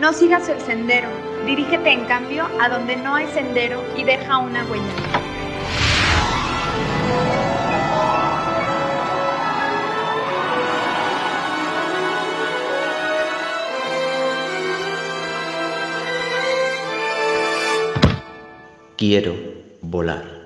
[0.00, 1.08] No sigas el sendero,
[1.44, 4.86] dirígete en cambio a donde no hay sendero y deja una huella.
[18.96, 19.34] Quiero
[19.82, 20.39] volar.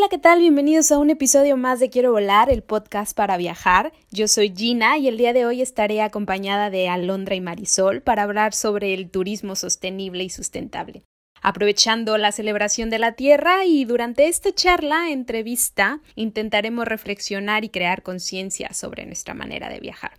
[0.00, 0.38] Hola, ¿qué tal?
[0.38, 3.92] Bienvenidos a un episodio más de Quiero Volar, el podcast para viajar.
[4.10, 8.22] Yo soy Gina y el día de hoy estaré acompañada de Alondra y Marisol para
[8.22, 11.02] hablar sobre el turismo sostenible y sustentable.
[11.42, 18.02] Aprovechando la celebración de la Tierra y durante esta charla, entrevista, intentaremos reflexionar y crear
[18.02, 20.12] conciencia sobre nuestra manera de viajar.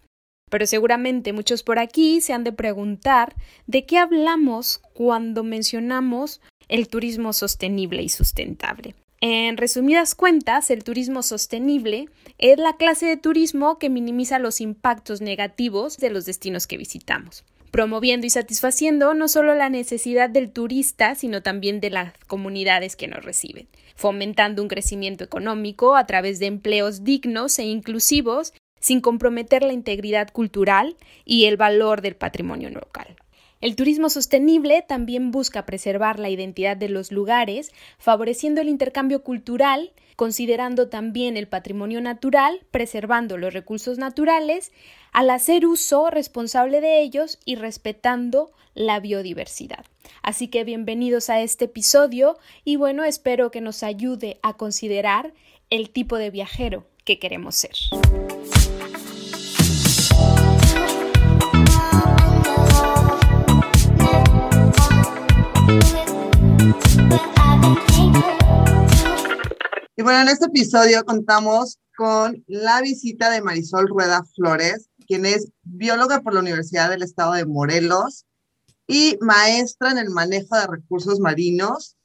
[0.52, 3.34] Pero seguramente muchos por aquí se han de preguntar
[3.66, 8.94] de qué hablamos cuando mencionamos el turismo sostenible y sustentable.
[9.22, 15.22] En resumidas cuentas, el turismo sostenible es la clase de turismo que minimiza los impactos
[15.22, 21.16] negativos de los destinos que visitamos promoviendo y satisfaciendo no solo la necesidad del turista,
[21.16, 26.48] sino también de las comunidades que nos reciben, fomentando un crecimiento económico a través de
[26.48, 33.16] empleos dignos e inclusivos, sin comprometer la integridad cultural y el valor del patrimonio local.
[33.62, 39.92] El turismo sostenible también busca preservar la identidad de los lugares, favoreciendo el intercambio cultural,
[40.16, 44.72] considerando también el patrimonio natural, preservando los recursos naturales,
[45.12, 49.86] al hacer uso responsable de ellos y respetando la biodiversidad.
[50.24, 55.34] Así que bienvenidos a este episodio y bueno, espero que nos ayude a considerar
[55.70, 57.76] el tipo de viajero que queremos ser.
[69.96, 75.50] Y bueno, en este episodio contamos con la visita de Marisol Rueda Flores, quien es
[75.62, 78.26] bióloga por la Universidad del Estado de Morelos
[78.88, 81.98] y maestra en el manejo de recursos marinos.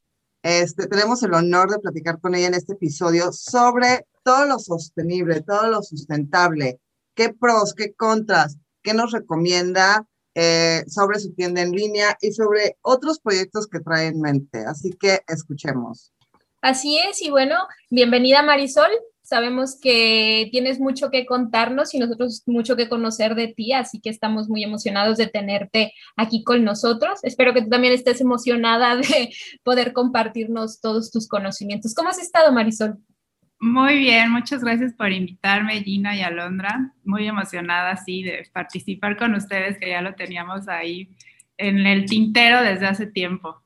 [0.42, 5.40] Este, tenemos el honor de platicar con ella en este episodio sobre todo lo sostenible,
[5.40, 6.80] todo lo sustentable,
[7.14, 10.06] qué pros, qué contras, qué nos recomienda
[10.38, 14.66] eh, sobre su tienda en línea y sobre otros proyectos que trae en mente.
[14.66, 16.12] Así que escuchemos.
[16.60, 17.56] Así es, y bueno,
[17.90, 18.90] bienvenida Marisol.
[19.22, 24.10] Sabemos que tienes mucho que contarnos y nosotros mucho que conocer de ti, así que
[24.10, 27.18] estamos muy emocionados de tenerte aquí con nosotros.
[27.22, 29.30] Espero que tú también estés emocionada de
[29.64, 31.94] poder compartirnos todos tus conocimientos.
[31.94, 32.98] ¿Cómo has estado, Marisol?
[33.58, 36.92] Muy bien, muchas gracias por invitarme, Gina y Alondra.
[37.04, 41.08] Muy emocionada, sí, de participar con ustedes, que ya lo teníamos ahí
[41.56, 43.62] en el tintero desde hace tiempo.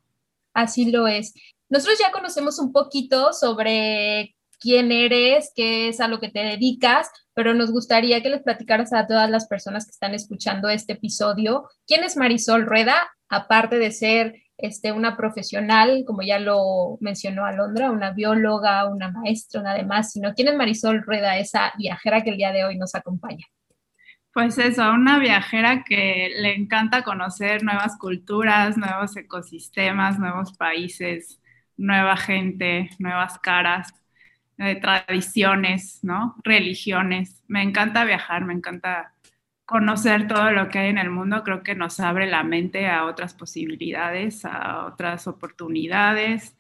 [0.55, 1.35] Así lo es.
[1.69, 7.11] Nosotros ya conocemos un poquito sobre quién eres, qué es a lo que te dedicas,
[7.35, 11.69] pero nos gustaría que les platicaras a todas las personas que están escuchando este episodio,
[11.87, 13.11] ¿quién es Marisol Rueda?
[13.29, 19.61] Aparte de ser este, una profesional, como ya lo mencionó Alondra, una bióloga, una maestra,
[19.61, 22.95] una demás, sino quién es Marisol Rueda, esa viajera que el día de hoy nos
[22.95, 23.47] acompaña.
[24.33, 31.41] Pues eso, una viajera que le encanta conocer nuevas culturas, nuevos ecosistemas, nuevos países,
[31.77, 33.93] nueva gente, nuevas caras,
[34.59, 36.37] eh, tradiciones, ¿no?
[36.45, 37.43] Religiones.
[37.49, 39.15] Me encanta viajar, me encanta
[39.71, 43.05] conocer todo lo que hay en el mundo, creo que nos abre la mente a
[43.05, 46.57] otras posibilidades, a otras oportunidades,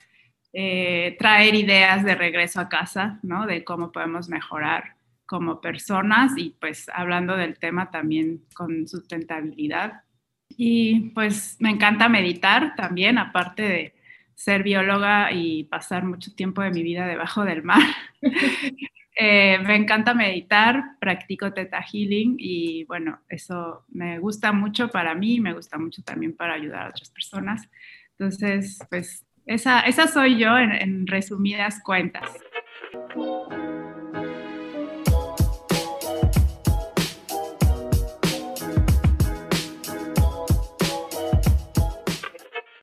[0.52, 3.46] eh, traer ideas de regreso a casa, ¿no?
[3.46, 4.94] De cómo podemos mejorar
[5.26, 10.04] como personas y pues hablando del tema también con sustentabilidad.
[10.48, 13.94] Y pues me encanta meditar también, aparte de
[14.36, 17.82] ser bióloga y pasar mucho tiempo de mi vida debajo del mar.
[19.22, 25.40] Eh, me encanta meditar, practico Theta Healing y bueno, eso me gusta mucho para mí,
[25.40, 27.68] me gusta mucho también para ayudar a otras personas.
[28.12, 32.30] Entonces, pues esa, esa soy yo en, en resumidas cuentas.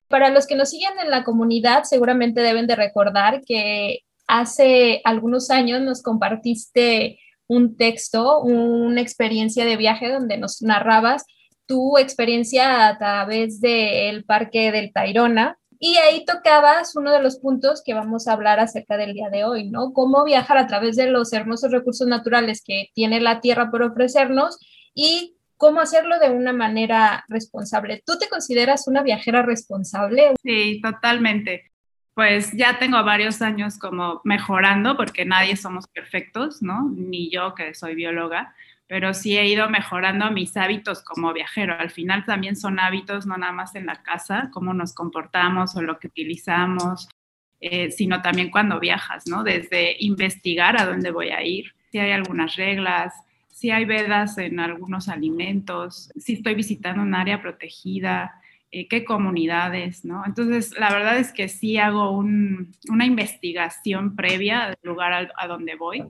[0.07, 5.49] Para los que nos siguen en la comunidad, seguramente deben de recordar que hace algunos
[5.49, 11.25] años nos compartiste un texto, una experiencia de viaje donde nos narrabas
[11.65, 15.57] tu experiencia a través del Parque del Tairona.
[15.79, 19.45] Y ahí tocabas uno de los puntos que vamos a hablar acerca del día de
[19.45, 19.93] hoy, ¿no?
[19.93, 24.57] Cómo viajar a través de los hermosos recursos naturales que tiene la Tierra por ofrecernos
[24.95, 28.01] y cómo hacerlo de una manera responsable.
[28.05, 30.33] ¿Tú te consideras una viajera responsable?
[30.43, 31.71] Sí, totalmente.
[32.17, 36.89] Pues ya tengo varios años como mejorando, porque nadie somos perfectos, ¿no?
[36.89, 38.55] Ni yo que soy bióloga,
[38.87, 41.75] pero sí he ido mejorando mis hábitos como viajero.
[41.77, 45.83] Al final también son hábitos, no nada más en la casa, cómo nos comportamos o
[45.83, 47.07] lo que utilizamos,
[47.61, 49.43] eh, sino también cuando viajas, ¿no?
[49.43, 53.13] Desde investigar a dónde voy a ir, si hay algunas reglas,
[53.51, 58.41] si hay vedas en algunos alimentos, si estoy visitando un área protegida,
[58.71, 60.23] eh, qué comunidades, ¿no?
[60.25, 66.03] Entonces, la verdad es que sí hago una investigación previa del lugar a donde voy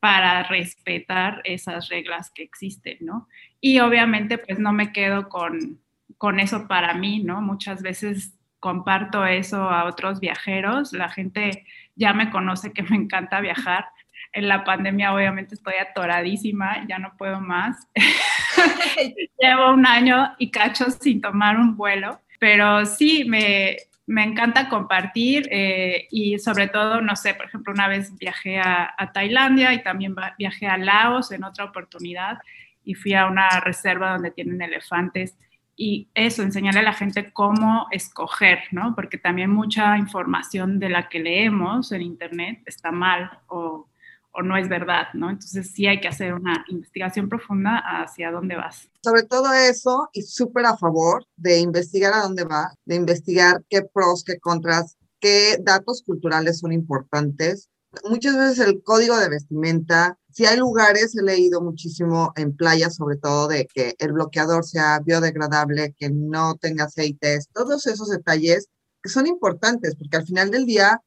[0.00, 3.28] para respetar esas reglas que existen, ¿no?
[3.60, 5.80] Y obviamente pues no me quedo con,
[6.18, 7.40] con eso para mí, ¿no?
[7.40, 11.64] Muchas veces comparto eso a otros viajeros, la gente
[11.94, 13.86] ya me conoce que me encanta viajar.
[14.32, 17.88] En la pandemia obviamente estoy atoradísima, ya no puedo más.
[19.40, 23.76] Llevo un año y cacho sin tomar un vuelo, pero sí me,
[24.06, 28.94] me encanta compartir eh, y sobre todo, no sé, por ejemplo, una vez viajé a,
[29.12, 32.38] Tailandia y también viajé a Laos en otra oportunidad
[32.84, 35.36] y fui a una reserva donde tienen elefantes
[35.76, 38.94] y eso, enseñarle a la gente cómo escoger, ¿no?
[38.94, 43.86] Porque también mucha información de la que leemos en Internet está mal o
[44.36, 45.30] o no es verdad, ¿no?
[45.30, 48.90] Entonces sí hay que hacer una investigación profunda hacia dónde vas.
[49.02, 53.82] Sobre todo eso, y súper a favor de investigar a dónde va, de investigar qué
[53.82, 57.70] pros, qué contras, qué datos culturales son importantes.
[58.04, 63.16] Muchas veces el código de vestimenta, si hay lugares, he leído muchísimo en playas, sobre
[63.16, 68.68] todo de que el bloqueador sea biodegradable, que no tenga aceites, todos esos detalles
[69.02, 71.00] que son importantes, porque al final del día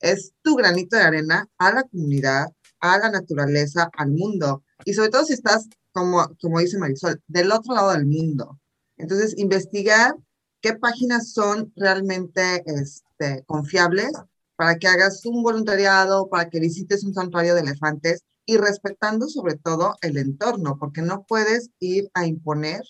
[0.00, 2.48] es tu granito de arena a la comunidad,
[2.80, 4.62] a la naturaleza, al mundo.
[4.84, 8.60] Y sobre todo si estás, como, como dice Marisol, del otro lado del mundo.
[8.96, 10.16] Entonces, investigar
[10.60, 14.12] qué páginas son realmente este, confiables
[14.56, 19.56] para que hagas un voluntariado, para que visites un santuario de elefantes y respetando sobre
[19.56, 22.82] todo el entorno, porque no puedes ir a imponer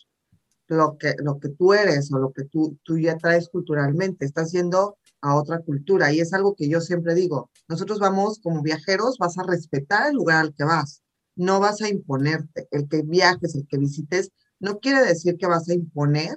[0.68, 4.24] lo que, lo que tú eres o lo que tú, tú ya traes culturalmente.
[4.24, 6.12] Estás siendo a otra cultura.
[6.12, 10.16] Y es algo que yo siempre digo, nosotros vamos como viajeros, vas a respetar el
[10.16, 11.02] lugar al que vas,
[11.34, 12.68] no vas a imponerte.
[12.70, 14.30] El que viajes, el que visites,
[14.60, 16.36] no quiere decir que vas a imponer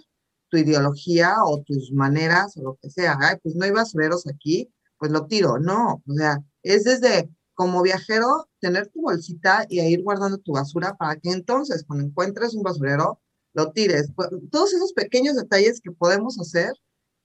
[0.50, 3.18] tu ideología o tus maneras o lo que sea.
[3.44, 5.60] pues no hay basureros aquí, pues lo tiro.
[5.60, 10.96] No, o sea, es desde como viajero tener tu bolsita y ir guardando tu basura
[10.98, 13.22] para que entonces cuando encuentres un basurero,
[13.54, 14.12] lo tires.
[14.16, 16.74] Pues, todos esos pequeños detalles que podemos hacer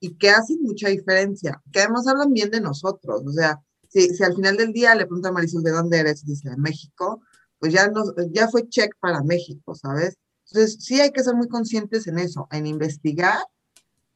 [0.05, 3.23] y que hacen mucha diferencia, que además hablan bien de nosotros.
[3.25, 3.59] O sea,
[3.89, 6.51] si, si al final del día le pregunto a Marisol de dónde eres y dice
[6.51, 7.23] de México,
[7.59, 10.19] pues ya, no, ya fue check para México, ¿sabes?
[10.51, 13.39] Entonces, sí hay que ser muy conscientes en eso, en investigar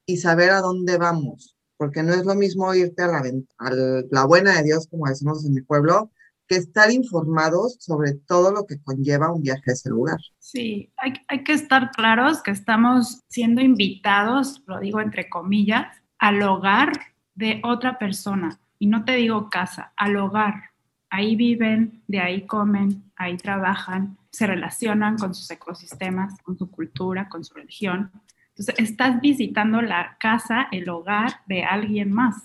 [0.05, 3.23] y saber a dónde vamos, porque no es lo mismo irte a la,
[3.57, 3.71] a
[4.11, 6.11] la buena de Dios, como decimos en mi pueblo,
[6.49, 10.19] que estar informados sobre todo lo que conlleva un viaje a ese lugar.
[10.39, 15.87] Sí, hay, hay, que estar claros que estamos siendo invitados, lo digo entre comillas,
[16.19, 16.93] al hogar
[17.35, 18.59] de otra persona.
[18.79, 20.71] Y no te digo casa, al hogar.
[21.11, 27.29] Ahí viven, de ahí comen, ahí trabajan, se relacionan con sus ecosistemas, con su cultura,
[27.29, 28.11] con su religión.
[28.51, 32.43] Entonces, estás visitando la casa, el hogar de alguien más.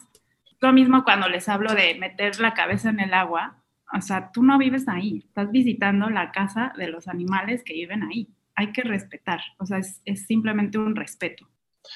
[0.60, 3.63] Lo mismo cuando les hablo de meter la cabeza en el agua,
[3.94, 8.04] o sea, tú no vives ahí, estás visitando la casa de los animales que viven
[8.04, 8.28] ahí.
[8.56, 11.48] Hay que respetar, o sea, es, simplemente un respeto.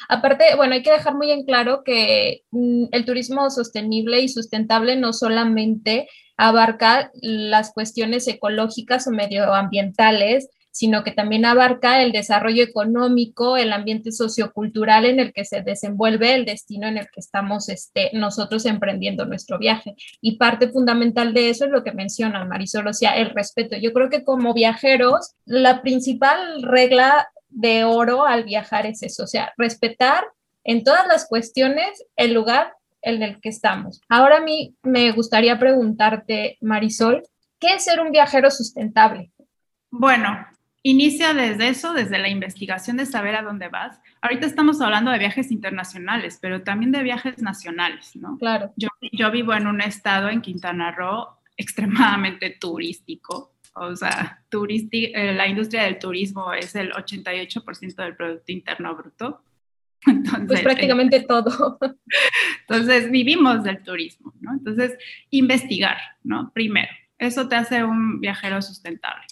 [0.10, 4.96] Aparte, bueno, hay que dejar muy en claro que mm, el turismo sostenible y sustentable
[4.96, 13.58] no solamente abarca las cuestiones ecológicas o medioambientales, sino que también abarca el desarrollo económico,
[13.58, 18.12] el ambiente sociocultural en el que se desenvuelve el destino en el que estamos este,
[18.14, 19.96] nosotros emprendiendo nuestro viaje.
[20.22, 23.76] Y parte fundamental de eso es lo que menciona Marisol, o sea, el respeto.
[23.76, 29.28] Yo creo que como viajeros, la principal regla de oro al viajar es eso, o
[29.28, 30.26] sea, respetar
[30.64, 34.00] en todas las cuestiones el lugar en el que estamos.
[34.10, 37.24] Ahora a mí me gustaría preguntarte, Marisol,
[37.60, 39.32] ¿qué es ser un viajero sustentable?
[39.90, 40.38] Bueno,
[40.88, 44.00] Inicia desde eso, desde la investigación de saber a dónde vas.
[44.22, 48.38] Ahorita estamos hablando de viajes internacionales, pero también de viajes nacionales, ¿no?
[48.38, 48.72] Claro.
[48.78, 51.28] Yo, yo vivo en un estado en Quintana Roo
[51.58, 53.58] extremadamente turístico.
[53.74, 59.44] O sea, eh, la industria del turismo es el 88% del Producto Interno Bruto.
[60.08, 61.80] Entonces, pues prácticamente todo.
[62.62, 64.54] Entonces, vivimos del turismo, ¿no?
[64.54, 64.98] Entonces,
[65.32, 66.50] investigar, ¿no?
[66.54, 69.26] Primero, eso te hace un viajero sustentable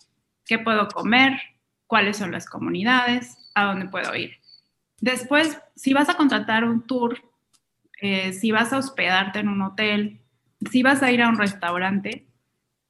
[0.45, 1.39] qué puedo comer,
[1.87, 4.37] cuáles son las comunidades, a dónde puedo ir.
[4.99, 7.21] Después, si vas a contratar un tour,
[8.01, 10.19] eh, si vas a hospedarte en un hotel,
[10.71, 12.25] si vas a ir a un restaurante,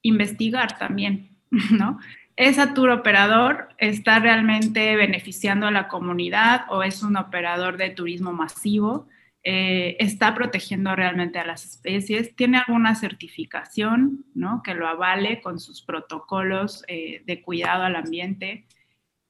[0.02, 1.30] investigar también,
[1.70, 1.98] ¿no?
[2.36, 8.32] ¿Ese tour operador está realmente beneficiando a la comunidad o es un operador de turismo
[8.32, 9.08] masivo?
[9.48, 12.34] Eh, ¿Está protegiendo realmente a las especies?
[12.34, 14.60] ¿Tiene alguna certificación ¿no?
[14.64, 18.64] que lo avale con sus protocolos eh, de cuidado al ambiente?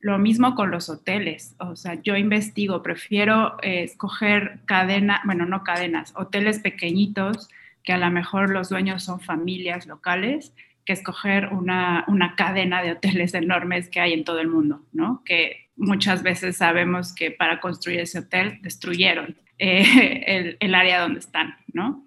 [0.01, 1.55] Lo mismo con los hoteles.
[1.59, 7.51] O sea, yo investigo, prefiero eh, escoger cadena, bueno, no cadenas, hoteles pequeñitos
[7.83, 10.55] que a lo mejor los dueños son familias locales
[10.87, 15.23] que escoger una, una, cadena de hoteles enormes que hay en todo el mundo, ¿no?
[15.27, 21.57] Que muchas veces sabemos que para construir ese hotel destruyeron eh, el, área donde están,
[21.73, 22.05] ¿no?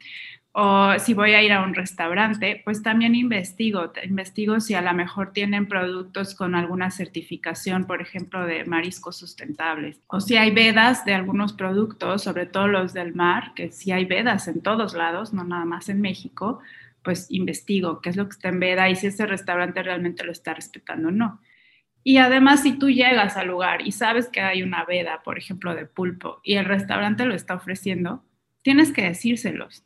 [0.51, 4.91] O si voy a ir a un restaurante, pues también investigo, investigo si a lo
[4.93, 10.01] mejor tienen productos con alguna certificación, por ejemplo, de mariscos sustentables.
[10.07, 14.05] O si hay vedas de algunos productos, sobre todo los del mar, que si hay
[14.05, 16.59] vedas en todos lados, no nada más en México,
[17.03, 20.31] pues investigo qué es lo que está en veda y si ese restaurante realmente lo
[20.31, 21.39] está respetando o no.
[22.09, 25.75] Y además, si tú llegas al lugar y sabes que hay una veda, por ejemplo,
[25.75, 28.25] de pulpo, y el restaurante lo está ofreciendo,
[28.63, 29.85] tienes que decírselos.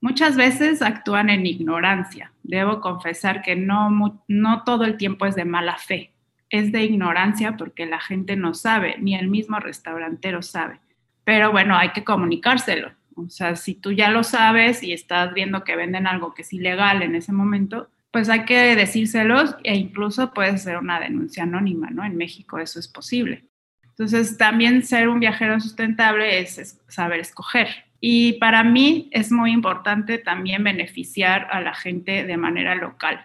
[0.00, 2.32] Muchas veces actúan en ignorancia.
[2.42, 6.14] Debo confesar que no, no todo el tiempo es de mala fe,
[6.48, 10.80] es de ignorancia porque la gente no sabe, ni el mismo restaurantero sabe.
[11.24, 12.92] Pero bueno, hay que comunicárselo.
[13.14, 16.52] O sea, si tú ya lo sabes y estás viendo que venden algo que es
[16.54, 21.88] ilegal en ese momento, pues hay que decírselos e incluso puede ser una denuncia anónima,
[21.90, 22.04] ¿no?
[22.04, 23.44] En México eso es posible.
[23.90, 27.68] Entonces, también ser un viajero sustentable es, saber escoger.
[28.00, 33.24] Y para mí es muy importante también beneficiar a la gente de manera local.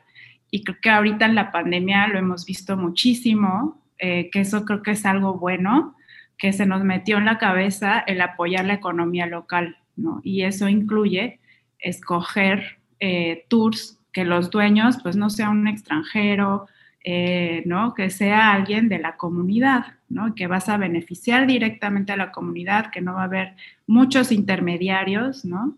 [0.52, 4.84] Y creo que ahorita en la pandemia lo hemos visto muchísimo, eh, que eso creo
[4.84, 5.98] que es algo bueno,
[6.38, 9.76] que se nos metió en la cabeza el apoyar la economía local.
[10.22, 11.40] Y eso incluye
[11.80, 16.68] escoger eh, tours que los dueños, pues no sea un extranjero,
[17.04, 17.94] eh, ¿no?
[17.94, 20.36] Que sea alguien de la comunidad, ¿no?
[20.36, 23.56] Que vas a beneficiar directamente a la comunidad, que no va a haber
[23.88, 25.78] muchos intermediarios, ¿no?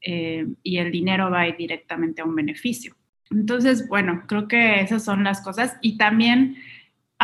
[0.00, 2.96] Eh, y el dinero va a ir directamente a un beneficio.
[3.30, 5.76] Entonces, bueno, creo que esas son las cosas.
[5.80, 6.56] Y también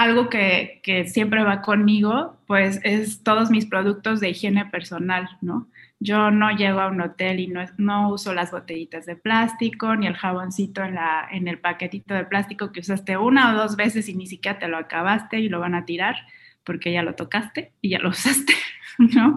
[0.02, 5.68] algo que, siempre va conmigo, pues es todos mis productos de higiene personal, ¿no?
[5.98, 10.06] Yo no llego a un hotel y no, no, uso las botellitas de plástico ni
[10.06, 14.08] el jaboncito en, la, en el paquetito de plástico que usaste una o dos veces
[14.08, 16.16] y ni siquiera te lo acabaste y lo van a tirar
[16.64, 18.54] porque ya lo tocaste y ya lo usaste,
[18.98, 19.36] ¿no?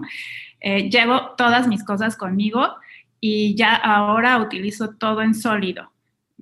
[0.60, 2.74] Eh, llevo todas mis cosas conmigo
[3.20, 5.93] y ya ahora utilizo todo en sólido.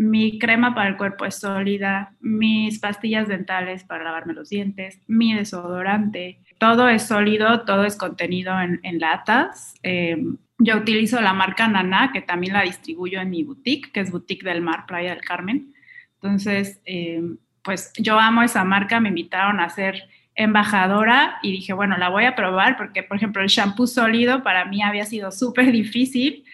[0.03, 5.33] Mi crema para el cuerpo es sólida, mis pastillas dentales para lavarme los dientes, mi
[5.33, 9.75] desodorante, todo es sólido, todo es contenido en, latas.
[9.85, 10.17] Eh,
[10.59, 14.45] yo utilizo la marca Nana, que también la distribuyo en mi boutique, que es Boutique
[14.45, 15.73] del Mar, Playa del Carmen.
[16.15, 17.23] Entonces, eh,
[17.63, 22.25] pues yo amo esa marca, me invitaron a ser embajadora y dije, bueno, la voy
[22.25, 26.45] a probar porque, por ejemplo, el shampoo sólido para mí había sido súper difícil.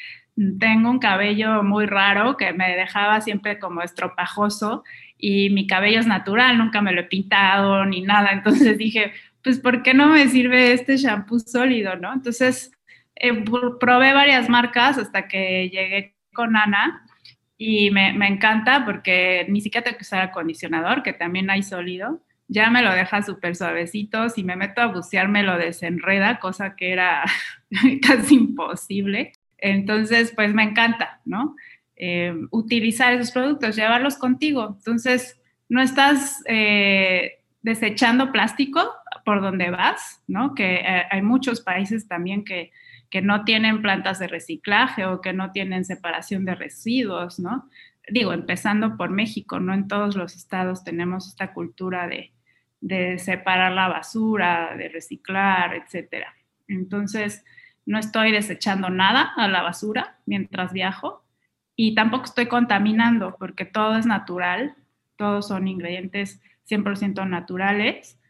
[0.60, 4.84] Tengo un cabello muy raro que me dejaba siempre como estropajoso
[5.16, 8.30] y mi cabello es natural, nunca me lo he pintado ni nada.
[8.30, 12.12] Entonces dije, pues ¿por qué no me sirve este shampoo sólido, no?
[12.12, 12.70] Entonces,
[13.16, 13.32] eh,
[13.80, 17.04] probé varias marcas hasta que llegué con Ana
[17.56, 22.22] y me, me, encanta porque ni siquiera tengo que usar acondicionador, que también hay sólido.
[22.46, 24.28] Ya me lo deja súper suavecito.
[24.28, 27.24] Si me meto a bucear, me lo desenreda, cosa que era
[28.06, 29.32] casi imposible.
[29.58, 31.56] Entonces, pues me encanta, ¿no?
[31.96, 34.76] Eh, utilizar esos productos, llevarlos contigo.
[34.78, 38.80] Entonces, no estás eh, desechando plástico,
[39.24, 40.54] por donde vas, ¿no?
[40.54, 42.70] Que eh, hay muchos países también que,
[43.10, 47.68] que no tienen plantas de reciclaje o que no tienen separación de residuos, ¿no?
[48.08, 52.32] Digo, empezando por México, no en todos los estados tenemos esta cultura de,
[52.80, 56.34] de separar la basura, de reciclar, etcétera.
[56.66, 57.44] Entonces,
[57.88, 61.24] no estoy desechando nada a la basura mientras viajo
[61.74, 64.74] y tampoco estoy contaminando porque todo es natural,
[65.16, 68.20] todos son ingredientes 100% naturales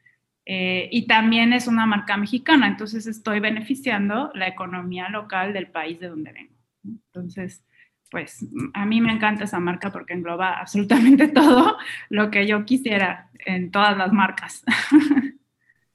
[0.46, 5.98] eh, y también es una marca mexicana, entonces estoy beneficiando la economía local del país
[5.98, 6.54] de donde vengo.
[6.84, 7.64] Entonces,
[8.12, 11.78] pues a mí me encanta esa marca porque engloba absolutamente todo
[12.10, 14.64] lo que yo quisiera en todas las marcas.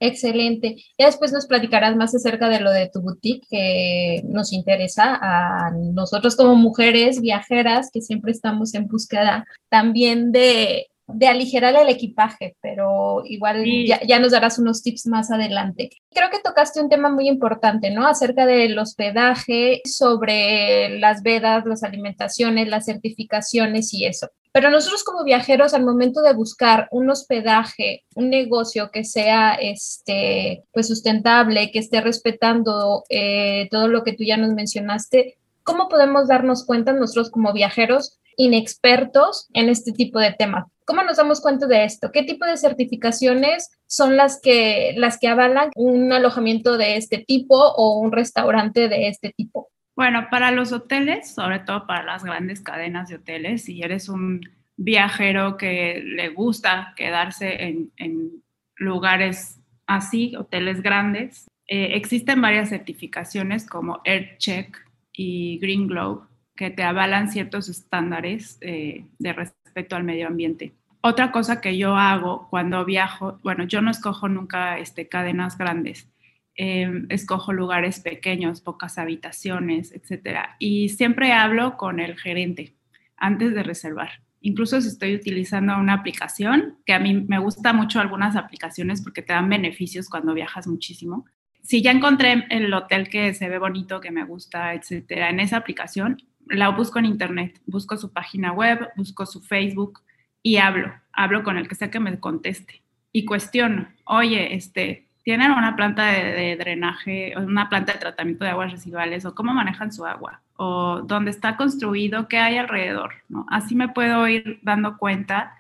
[0.06, 0.76] Excelente.
[0.98, 5.72] Y después nos platicarás más acerca de lo de tu boutique que nos interesa a
[5.72, 12.56] nosotros como mujeres viajeras que siempre estamos en búsqueda también de de aligerar el equipaje,
[12.62, 15.90] pero igual ya, ya, nos darás unos tips más adelante.
[16.12, 18.08] Creo que tocaste un tema muy importante, ¿no?
[18.08, 24.30] Acerca del hospedaje, sobre las vedas, las alimentaciones, las certificaciones y eso.
[24.54, 30.64] Pero nosotros como viajeros, al momento de buscar un hospedaje, un negocio que sea este,
[30.72, 36.28] pues sustentable, que esté respetando eh, todo lo que tú ya nos mencionaste, ¿cómo podemos
[36.28, 40.66] darnos cuenta nosotros como viajeros inexpertos en este tipo de temas?
[40.86, 42.12] ¿Cómo nos damos cuenta de esto?
[42.12, 47.56] ¿Qué tipo de certificaciones son las que, las que avalan un alojamiento de este tipo
[47.58, 49.72] o un restaurante de este tipo?
[49.96, 54.42] Bueno, para los hoteles, sobre todo para las grandes cadenas de hoteles, si eres un
[54.76, 57.64] viajero que le gusta quedarse
[57.98, 58.44] en,
[58.76, 64.76] lugares así, hoteles grandes, eh, existen varias certificaciones como AirCheck
[65.14, 70.74] y Green Globe que te avalan ciertos estándares eh, de respecto al medio ambiente.
[71.02, 76.10] Otra cosa que yo hago cuando viajo, bueno, yo no escojo nunca este, cadenas grandes,
[76.56, 80.56] Em, escojo lugares pequeños, pocas habitaciones, etcétera.
[80.60, 82.76] Y siempre hablo con el gerente
[83.18, 84.22] antes de reservar.
[84.40, 89.24] Incluso si estoy utilizando una aplicación, que a mí me gusta mucho algunas aplicaciones porque
[89.24, 91.26] te dan beneficios cuando viajas muchísimo.
[91.64, 95.58] Si ya encontré el hotel que se ve bonito, que me gusta, etcétera, en esa
[95.58, 100.02] aplicación, la busco en internet, busco su página web, busco su Facebook
[100.44, 105.52] y hablo, hablo con el que sea que me conteste y cuestiono, oye, este, tienen
[105.52, 110.06] una planta de, drenaje, una planta de tratamiento de aguas residuales o cómo manejan su
[110.06, 113.46] agua o dónde está construido, qué hay alrededor, ¿no?
[113.50, 115.56] Así me puedo ir dando cuenta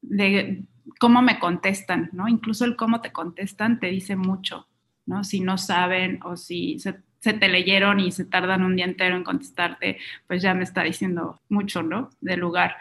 [0.00, 0.62] de
[0.98, 2.28] cómo me contestan, ¿no?
[2.28, 4.68] Incluso el cómo te contestan te dice mucho,
[5.06, 5.24] ¿no?
[5.24, 9.24] Si no saben o si se, te leyeron y se tardan un día entero en
[9.24, 9.98] contestarte,
[10.28, 12.10] pues ya me está diciendo mucho, ¿no?
[12.20, 12.76] Del lugar.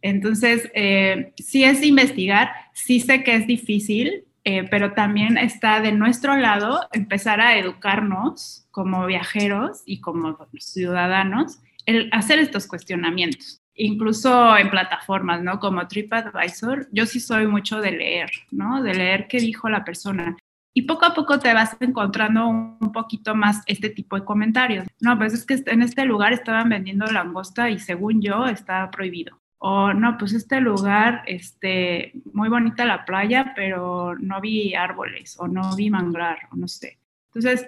[0.00, 5.90] Entonces, eh, sí es investigar, sí sé que es difícil, eh, pero también está de
[5.90, 14.56] nuestro lado empezar a educarnos como viajeros y como ciudadanos, el hacer estos cuestionamientos, incluso
[14.56, 15.58] en plataformas, ¿no?
[15.58, 18.84] Como TripAdvisor, yo sí soy mucho de leer, ¿no?
[18.84, 20.36] De leer qué dijo la persona.
[20.72, 24.86] Y poco a poco te vas encontrando un poquito más este tipo de comentarios.
[25.00, 29.40] No, pues es que en este lugar estaban vendiendo langosta y según yo está prohibido
[29.58, 35.48] o no, pues este lugar, este, muy bonita la playa, pero no vi árboles o
[35.48, 36.98] no vi manglar o no sé.
[37.28, 37.66] Entonces,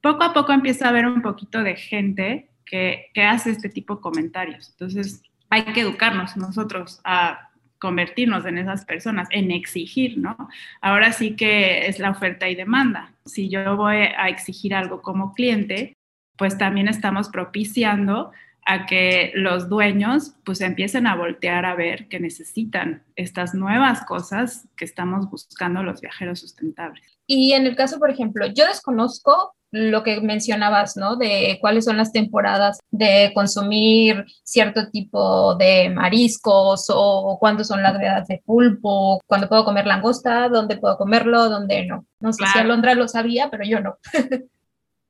[0.00, 3.96] poco a poco empieza a haber un poquito de gente que, que hace este tipo
[3.96, 4.70] de comentarios.
[4.70, 7.50] Entonces, hay que educarnos nosotros a
[7.80, 10.36] convertirnos en esas personas, en exigir, ¿no?
[10.80, 13.12] Ahora sí que es la oferta y demanda.
[13.24, 15.96] Si yo voy a exigir algo como cliente,
[16.36, 18.32] pues también estamos propiciando
[18.70, 24.68] a que los dueños pues empiecen a voltear a ver que necesitan estas nuevas cosas
[24.76, 27.02] que estamos buscando los viajeros sustentables.
[27.26, 31.16] Y en el caso, por ejemplo, yo desconozco lo que mencionabas, ¿no?
[31.16, 37.98] De cuáles son las temporadas de consumir cierto tipo de mariscos o cuándo son las
[37.98, 42.04] vedas de pulpo, cuándo puedo comer langosta, dónde puedo comerlo, dónde no.
[42.20, 43.96] No sé si Alondra lo sabía, pero yo no.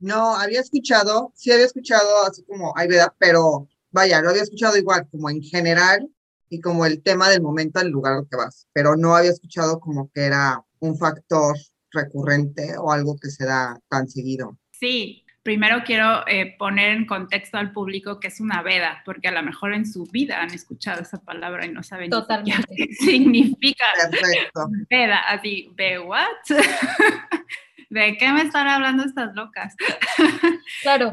[0.01, 4.77] No, había escuchado, sí había escuchado así como hay verdad, pero vaya, lo había escuchado
[4.77, 6.09] igual, como en general
[6.49, 9.79] y como el tema del momento al lugar al que vas, pero no había escuchado
[9.79, 11.57] como que era un factor
[11.93, 14.59] recurrente o algo que se da tan seguido.
[14.71, 19.33] Sí, primero quiero eh, poner en contexto al público que es una veda, porque a
[19.33, 23.85] lo mejor en su vida han escuchado esa palabra y no saben qué significa.
[24.11, 24.69] Perfecto.
[24.89, 26.25] Veda, así, ¿ve what?
[27.91, 29.77] ¿de qué me están hablando estas locas?
[30.83, 31.11] Claro.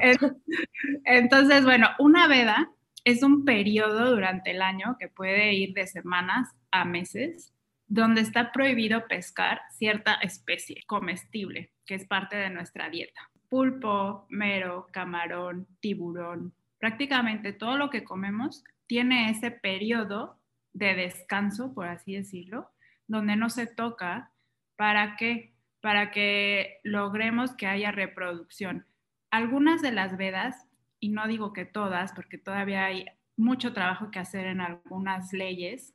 [1.04, 2.72] Entonces, bueno, una veda
[3.04, 7.54] es un periodo durante el año que puede ir de semanas a meses
[7.88, 13.30] donde está prohibido pescar cierta especie comestible que es parte de nuestra dieta.
[13.50, 20.38] Pulpo, mero, camarón, tiburón, prácticamente todo lo que comemos tiene ese periodo
[20.74, 22.70] de descanso, por así decirlo,
[23.08, 24.32] donde no se toca
[24.76, 25.57] para que
[25.88, 28.86] para que logremos que haya reproducción.
[29.32, 30.68] Algunas de las vedas,
[31.00, 33.06] y no digo que todas, porque todavía hay
[33.38, 35.94] mucho trabajo que hacer en algunas leyes,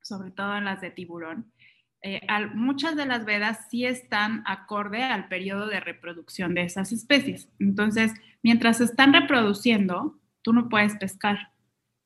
[0.00, 1.52] sobre todo en las de tiburón,
[2.00, 2.22] eh,
[2.54, 7.50] muchas de las vedas sí están acorde al periodo de reproducción de esas especies.
[7.58, 11.52] Entonces, mientras están reproduciendo, tú no puedes pescar.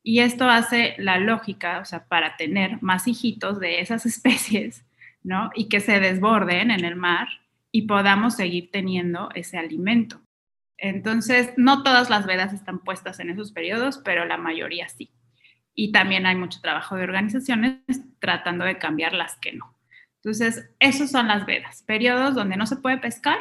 [0.03, 4.83] Y esto hace la lógica, o sea, para tener más hijitos de esas especies,
[5.23, 5.51] ¿no?
[5.55, 7.27] Y que se desborden en el mar
[7.71, 10.21] y podamos seguir teniendo ese alimento.
[10.77, 15.11] Entonces, no todas las vedas están puestas en esos periodos, pero la mayoría sí.
[15.73, 17.79] y también hay mucho trabajo de organizaciones
[18.19, 19.77] tratando de cambiar las que no.
[20.17, 23.39] Entonces, esos son las vedas, periodos donde no se puede pescar,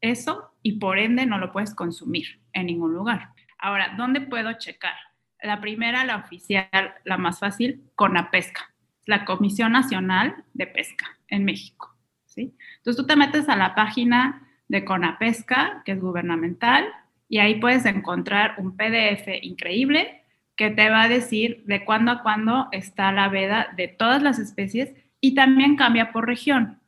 [0.00, 3.30] eso, y por ende no lo puedes consumir en ningún lugar.
[3.58, 4.94] Ahora, ¿dónde puedo checar?
[5.42, 8.72] La primera, la oficial, la más fácil, con la pesca,
[9.08, 11.96] la Comisión Nacional de Pesca en México.
[12.26, 12.54] ¿sí?
[12.76, 16.84] Entonces tú te metes a la página de Conapesca, que es gubernamental,
[17.26, 20.24] y ahí puedes encontrar un PDF increíble
[20.56, 24.38] que te va a decir de cuándo a cuándo está la veda de todas las
[24.38, 24.92] especies
[25.22, 26.78] y también cambia por región.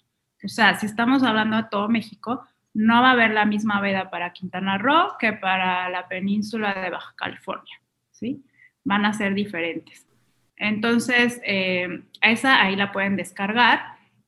[0.45, 4.11] O sea, si estamos hablando de todo México, no va a haber la misma veda
[4.11, 7.81] para Quintana Roo que para la península de Baja California,
[8.11, 8.45] ¿sí?
[8.85, 10.10] Van a ser diferentes.
[10.61, 13.81] Entonces, eh, esa ahí la pueden descargar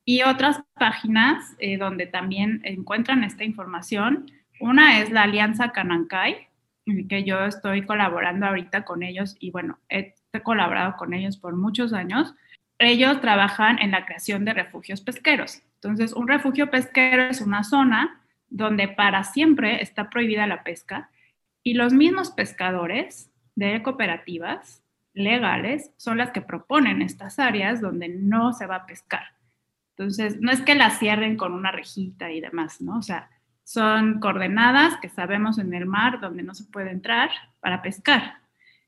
[0.04, 4.30] y otras páginas eh, donde también encuentran esta información.
[4.58, 6.48] Una es la Alianza Canancay,
[7.08, 11.92] que yo estoy colaborando ahorita con ellos y bueno, he colaborado con ellos por muchos
[11.92, 12.34] años.
[12.78, 15.60] Ellos trabajan en la creación de refugios pesqueros.
[15.74, 21.10] Entonces, un refugio pesquero es una zona donde para siempre está prohibida la pesca
[21.62, 24.81] y los mismos pescadores de cooperativas
[25.14, 29.24] legales son las que proponen estas áreas donde no se va a pescar.
[29.96, 32.98] Entonces, no es que las cierren con una rejita y demás, ¿no?
[32.98, 33.28] O sea,
[33.64, 38.38] son coordenadas que sabemos en el mar donde no se puede entrar para pescar.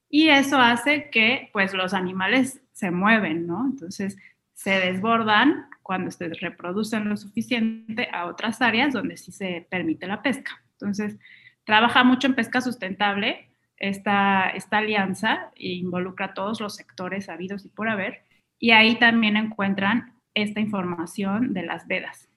[0.08, 3.66] Y eso hace que, pues, los animales se mueven, ¿no?
[3.66, 4.16] Entonces,
[4.54, 10.22] se desbordan cuando se reproducen lo suficiente a otras áreas donde sí se permite la
[10.22, 10.62] pesca.
[10.72, 11.18] Entonces,
[11.64, 13.50] trabaja mucho en pesca sustentable.
[13.76, 18.22] Esta, esta alianza involucra a todos los sectores habidos y por haber.
[18.58, 22.28] Y ahí también encuentran esta información de las vedas.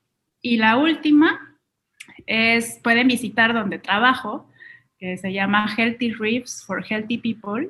[0.41, 1.57] Y la última
[2.25, 4.49] es, pueden visitar donde trabajo,
[4.97, 7.69] que se llama Healthy Reefs for Healthy People,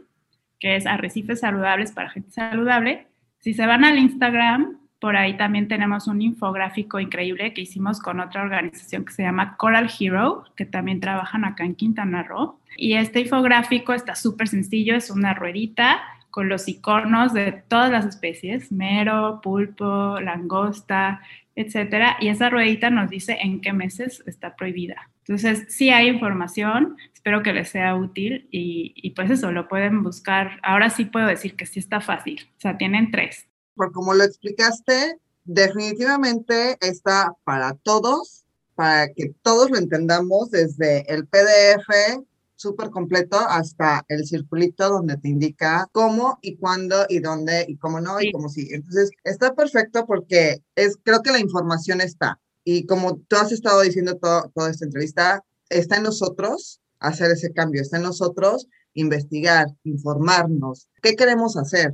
[0.60, 3.08] que es arrecifes saludables para gente saludable.
[3.40, 8.20] Si se van al Instagram, por ahí también tenemos un infográfico increíble que hicimos con
[8.20, 12.60] otra organización que se llama Coral Hero, que también trabajan acá en Quintana Roo.
[12.78, 18.06] Y este infográfico está súper sencillo, es una ruedita con los iconos de todas las
[18.06, 21.22] especies, mero, pulpo, langosta,
[21.56, 25.10] etcétera, y esa ruedita nos dice en qué meses está prohibida.
[25.22, 30.04] Entonces, sí hay información, espero que les sea útil y, y, pues eso, lo pueden
[30.04, 30.60] buscar.
[30.62, 33.48] Ahora sí puedo decir que sí está fácil, o sea, tienen tres.
[33.78, 41.28] Por como lo explicaste, definitivamente está para todos, para que todos lo entendamos desde el
[41.28, 47.78] PDF súper completo hasta el circulito donde te indica cómo y cuándo y dónde y
[47.78, 48.68] cómo no y cómo sí.
[48.72, 52.40] Entonces, está perfecto porque es, creo que la información está.
[52.64, 57.54] Y como tú has estado diciendo todo, toda esta entrevista, está en nosotros hacer ese
[57.54, 61.94] cambio, está en nosotros investigar, informarnos, qué queremos hacer.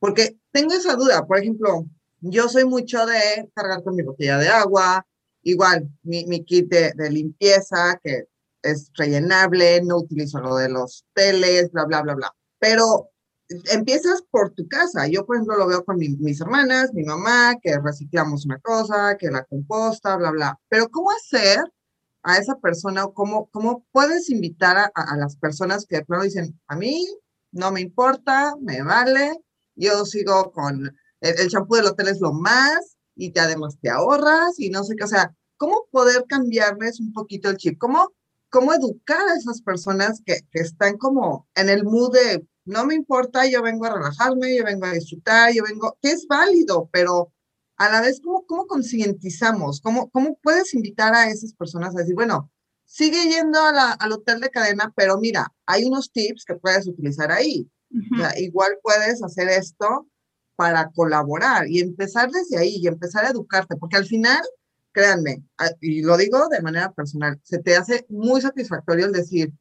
[0.00, 1.86] Porque tengo esa duda, por ejemplo,
[2.20, 5.06] yo soy mucho de cargar con mi botella de agua,
[5.42, 8.24] igual mi, mi kit de, de limpieza, que
[8.62, 12.34] es rellenable, no utilizo lo de los teles, bla, bla, bla, bla.
[12.58, 13.10] Pero
[13.72, 15.06] empiezas por tu casa.
[15.06, 19.30] Yo, por ejemplo, lo veo con mis hermanas, mi mamá, que reciclamos una cosa, que
[19.30, 20.60] la composta, bla, bla.
[20.68, 21.60] Pero ¿cómo hacer
[22.22, 26.24] a esa persona o cómo, cómo puedes invitar a, a las personas que de pronto
[26.24, 27.06] dicen, a mí
[27.52, 29.40] no me importa, me vale,
[29.74, 34.58] yo sigo con el champú del hotel es lo más y te además te ahorras
[34.58, 37.78] y no sé qué, o sea, ¿cómo poder cambiarles un poquito el chip?
[37.78, 38.12] ¿Cómo
[38.50, 42.94] cómo educar a esas personas que, que, están como en el mood de no me
[42.94, 47.32] importa, yo vengo a relajarme, yo vengo a disfrutar, yo vengo, que es válido, pero
[47.76, 49.80] a la vez, ¿cómo, cómo concientizamos?
[49.80, 52.50] ¿Cómo, ¿Cómo puedes invitar a esas personas a decir, bueno,
[52.84, 57.32] sigue yendo a al hotel de cadena, pero mira, hay unos tips que puedes utilizar
[57.32, 57.68] ahí.
[57.90, 58.14] Uh -huh.
[58.14, 60.06] o sea, igual puedes hacer esto
[60.56, 64.42] para colaborar y empezar desde ahí y empezar a educarte, porque al final
[64.92, 65.44] créanme,
[65.80, 69.52] y lo digo de manera personal, se te hace muy satisfactorio el decir,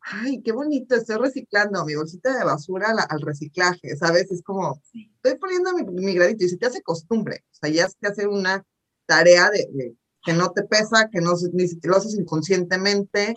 [0.00, 4.30] ay, qué bonito, estoy reciclando mi bolsita de basura al, al reciclaje, ¿sabes?
[4.30, 7.88] Es como, estoy poniendo mi, mi, granito y se te hace costumbre, o sea, ya
[7.88, 8.62] se te hace una
[9.06, 13.34] tarea de, de que no te pesa, que no ni lo haces inconscientemente.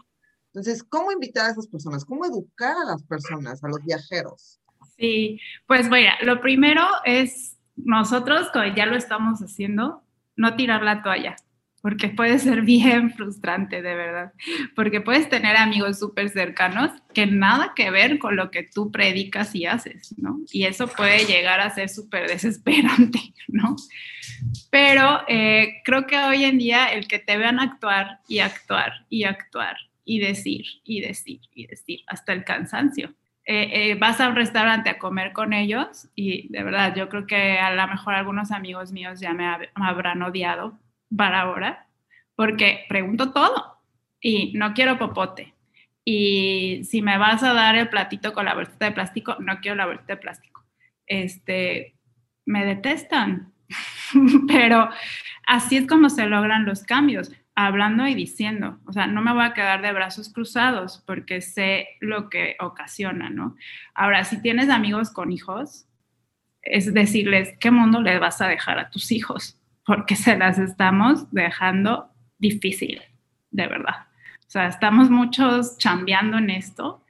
[0.58, 2.04] Entonces, ¿cómo invitar a esas personas?
[2.04, 4.60] ¿Cómo educar a las personas, a los viajeros?
[4.98, 10.02] Sí, pues vaya, lo primero es nosotros, como ya lo estamos haciendo,
[10.36, 11.36] no tirar la toalla,
[11.84, 14.34] porque puede ser bien frustrante, de verdad,
[14.76, 19.54] porque puedes tener amigos súper cercanos que nada que ver con lo que tú predicas
[19.54, 20.40] y haces, ¿no?
[20.52, 23.76] Y eso puede llegar a ser súper desesperante, ¿no?
[24.72, 29.26] Pero eh, creo que hoy en día el que te vean actuar y actuar y
[29.26, 34.36] actuar y decir y decir y decir hasta el cansancio eh, eh, vas a un
[34.36, 38.52] restaurante a comer con ellos y de verdad yo creo que a lo mejor algunos
[38.52, 40.80] amigos míos ya me, habrán odiado
[41.16, 41.88] para ahora
[42.36, 43.80] porque pregunto todo
[44.22, 45.54] y no quiero popote.
[46.06, 49.76] Y si me vas a dar el platito con la bolsita de plástico, no quiero
[49.76, 50.66] la bolsita de plástico.
[51.06, 51.96] Este,
[52.46, 53.54] me detestan,
[54.48, 54.90] pero
[55.46, 59.44] así es como se logran los cambios hablando y diciendo, o sea, no me voy
[59.44, 63.56] a quedar de brazos cruzados porque sé lo que ocasiona, ¿no?
[63.96, 65.88] Ahora, si tienes amigos con hijos,
[66.62, 69.60] es decirles, ¿qué mundo le vas a dejar a tus hijos?
[69.88, 73.02] Porque se las estamos dejando difícil,
[73.50, 74.06] de verdad.
[74.42, 77.04] O sea, estamos muchos chambeando en esto,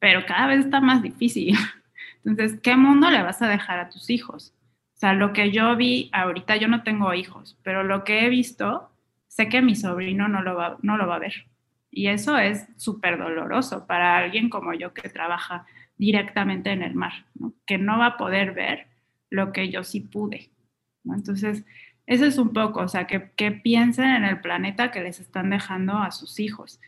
[0.00, 1.56] pero cada vez está más difícil.
[2.24, 4.52] Entonces, ¿qué mundo le vas a dejar a tus hijos?
[4.96, 8.30] O sea, lo que yo vi, ahorita yo no tengo hijos, pero lo que he
[8.30, 8.91] visto
[9.32, 11.46] sé que mi sobrino no lo va, no lo va a ver.
[11.90, 15.64] Y eso es súper doloroso para alguien como yo que trabaja
[15.96, 17.24] directamente en el mar,
[17.64, 18.88] que no va a poder ver
[19.30, 20.50] lo que yo sí pude.
[21.06, 21.64] Entonces,
[22.06, 25.48] eso es un poco, o sea, que, que piensen en el planeta que les están
[25.48, 26.78] dejando a sus hijos.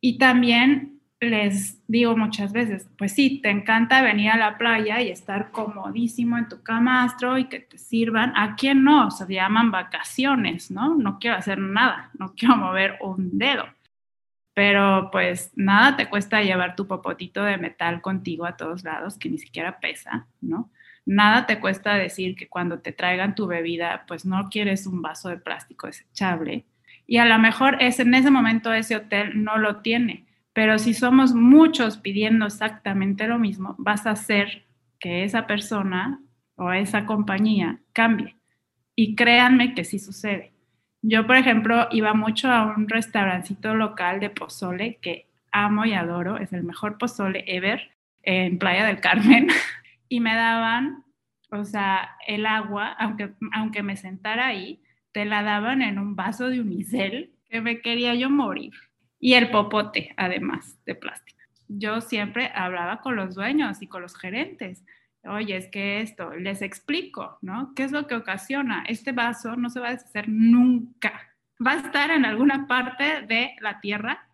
[0.00, 5.10] Y también les digo muchas veces, pues sí, te encanta venir a la playa y
[5.10, 8.32] estar comodísimo en tu camastro y que te sirvan.
[8.36, 9.10] ¿A quién no?
[9.10, 10.94] Se llaman vacaciones, ¿no?
[10.94, 13.64] No quiero hacer nada, no quiero mover un dedo.
[14.54, 19.28] Pero pues nada te cuesta llevar tu popotito de metal contigo a todos lados, que
[19.28, 20.70] ni siquiera pesa, ¿no?
[21.06, 25.28] Nada te cuesta decir que cuando te traigan tu bebida, pues no quieres un vaso
[25.28, 26.64] de plástico desechable.
[27.06, 30.94] Y a lo mejor es en ese momento ese hotel no lo tiene pero si
[30.94, 34.64] somos muchos pidiendo exactamente lo mismo, vas a hacer
[35.00, 36.22] que esa persona
[36.54, 38.36] o esa compañía cambie.
[38.94, 40.52] Y créanme que sí sucede.
[41.02, 46.38] Yo, por ejemplo, iba mucho a un restaurancito local de pozole que amo y adoro,
[46.38, 47.90] es el mejor pozole ever
[48.22, 49.48] en Playa del Carmen,
[50.08, 51.04] y me daban,
[51.50, 54.80] o sea, el agua, aunque, aunque me sentara ahí,
[55.12, 58.72] te la daban en un vaso de unicel que me quería yo morir
[59.24, 61.38] y el popote, además de plástico.
[61.66, 64.84] Yo siempre hablaba con los dueños y con los gerentes.
[65.24, 67.72] Oye, es que esto, les explico, ¿no?
[67.74, 68.84] ¿Qué es lo que ocasiona?
[68.86, 71.22] Este vaso no se va a deshacer nunca.
[71.66, 74.28] Va a estar en alguna parte de la tierra,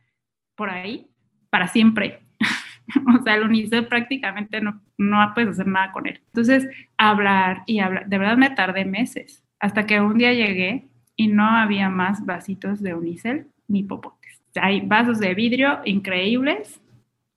[0.57, 1.09] por ahí,
[1.50, 2.24] para siempre.
[3.16, 6.20] o sea, el unicel prácticamente no, no puedes hacer nada con él.
[6.26, 11.29] Entonces, hablar y hablar, de verdad me tardé meses, hasta que un día llegué y
[11.29, 14.19] no había más vasitos de unicel ni popote
[14.55, 16.81] hay vasos de vidrio increíbles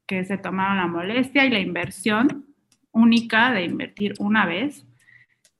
[0.05, 2.45] que se tomaron la molestia y la inversión
[2.91, 4.85] única de invertir una vez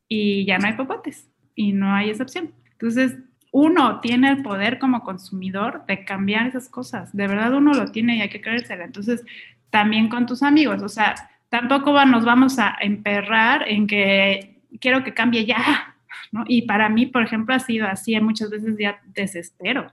[0.08, 2.54] y ya no hay popotes y no hay excepción.
[2.72, 3.18] Entonces,
[3.52, 7.16] uno tiene el poder como consumidor de cambiar esas cosas.
[7.16, 8.84] De verdad uno lo tiene y hay que creérsela.
[8.84, 9.24] Entonces,
[9.70, 11.16] también con tus amigos, o sea,
[11.50, 15.96] tampoco nos vamos a emperrar en que quiero que cambie ya.
[16.48, 19.92] Y para mí, por ejemplo, ha sido así, muchas veces ya desespero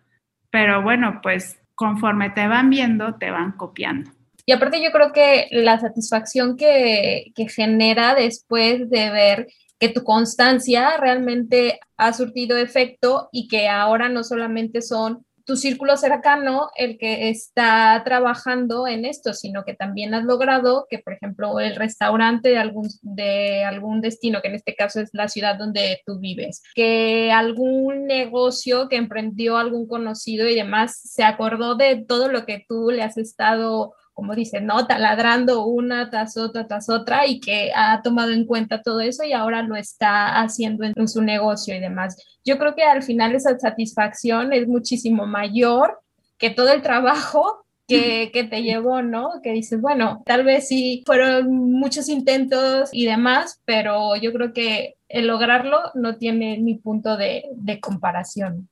[0.50, 4.10] pero bueno, pues conforme te van viendo, te van copiando.
[4.46, 9.46] Y aparte yo creo que la satisfacción que, que genera después de ver
[9.78, 15.96] que tu constancia realmente ha surtido efecto y que ahora no solamente son tu círculo
[15.96, 21.58] cercano el que está trabajando en esto, sino que también has logrado que, por ejemplo,
[21.58, 26.02] el restaurante de algún, de algún destino, que en este caso es la ciudad donde
[26.06, 32.28] tú vives, que algún negocio que emprendió algún conocido y demás se acordó de todo
[32.28, 34.86] lo que tú le has estado como dice, ¿no?
[34.86, 39.32] Taladrando una tras otra, tras otra y que ha tomado en cuenta todo eso y
[39.32, 42.22] ahora lo está haciendo en, su negocio y demás.
[42.44, 46.00] Yo creo que al final esa satisfacción es muchísimo mayor
[46.36, 49.40] que todo el trabajo que, que, te llevó, ¿no?
[49.42, 54.96] Que dices, bueno, tal vez sí fueron muchos intentos y demás, pero yo creo que
[55.08, 58.68] el lograrlo no tiene ni punto de, de comparación.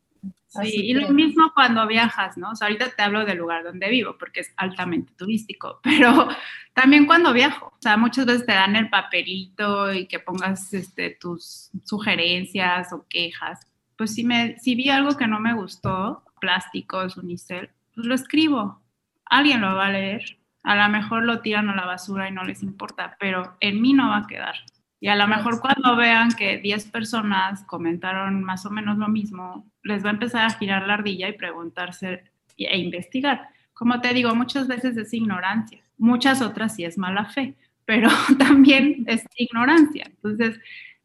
[0.48, 2.52] Sí, y lo mismo cuando viajas, ¿no?
[2.52, 6.28] O sea, ahorita te hablo del lugar donde vivo porque es altamente turístico, pero
[6.72, 11.11] también cuando viajo, o sea, muchas veces te dan el papelito y que pongas este,
[11.11, 13.61] tus sugerencias o quejas.
[13.96, 18.80] Pues si, me, si vi algo que no me gustó, plásticos, unicel, pues lo escribo.
[19.26, 20.38] Alguien lo va a leer.
[20.62, 23.92] A lo mejor lo tiran a la basura y no les importa, pero en mí
[23.92, 24.54] no va a quedar.
[25.00, 29.70] Y a lo mejor cuando vean que 10 personas comentaron más o menos lo mismo,
[29.82, 32.24] les va a empezar a girar la ardilla y preguntarse
[32.56, 33.48] e investigar.
[33.74, 38.08] Como te digo, muchas veces es ignorancia, muchas otras sí es mala fe, pero
[38.38, 40.06] también es ignorancia.
[40.06, 40.58] Entonces,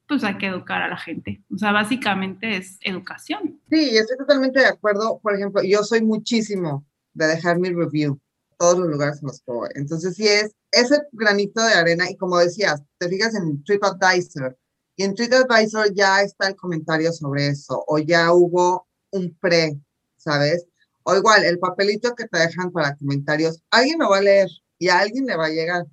[0.07, 1.41] pues hay que educar a la gente.
[1.53, 3.59] O sea, básicamente es educación.
[3.69, 5.19] Sí, estoy totalmente de acuerdo.
[5.21, 8.19] Por ejemplo, yo soy muchísimo de dejar mi review
[8.63, 9.69] todos los lugares en los que voy.
[9.75, 14.57] Entonces, sí es ese granito de arena y como decías, te fijas en TripAdvisor
[14.95, 19.77] y en TripAdvisor ya está el comentario sobre eso o ya hubo un pre,
[20.15, 20.65] ¿sabes?
[21.03, 24.47] O igual, el papelito que te dejan para comentarios, alguien lo va a leer
[24.79, 25.85] y a alguien le va a llegar,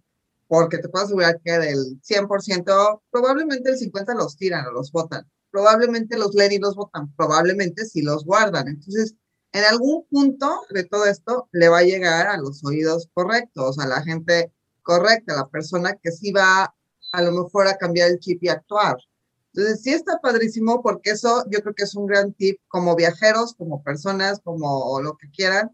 [0.46, 5.28] porque te puedo asegurar que del 100%, probablemente el 50% los tiran o los votan,
[5.50, 8.68] probablemente los leen y los votan, probablemente sí los guardan.
[8.68, 9.16] Entonces,
[9.52, 13.86] en algún punto de todo esto le va a llegar a los oídos correctos, a
[13.86, 16.74] la gente correcta, a la persona que sí va
[17.12, 18.96] a lo mejor a cambiar el chip y actuar.
[19.52, 23.54] Entonces, sí está padrísimo porque eso yo creo que es un gran tip como viajeros,
[23.54, 25.70] como personas, como lo que quieran,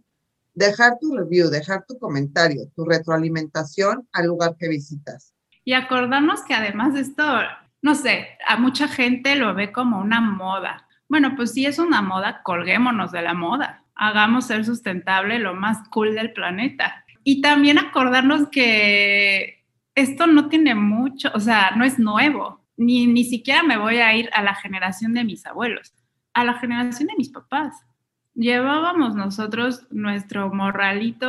[0.54, 5.34] dejar tu review, dejar tu comentario, tu retroalimentación al lugar que visitas.
[5.64, 7.22] Y acordarnos que además de esto,
[7.82, 10.85] no sé, a mucha gente lo ve como una moda.
[11.08, 13.84] Bueno, pues si es una moda, colguémonos de la moda.
[13.94, 17.04] Hagamos ser sustentable lo más cool del planeta.
[17.24, 19.64] Y también acordarnos que
[19.94, 24.14] esto no tiene mucho, o sea, no es nuevo ni, ni siquiera me voy a
[24.14, 25.94] ir a la generación de mis abuelos,
[26.34, 27.74] a la generación de mis papás.
[28.34, 31.28] Llevábamos nosotros nuestro morralito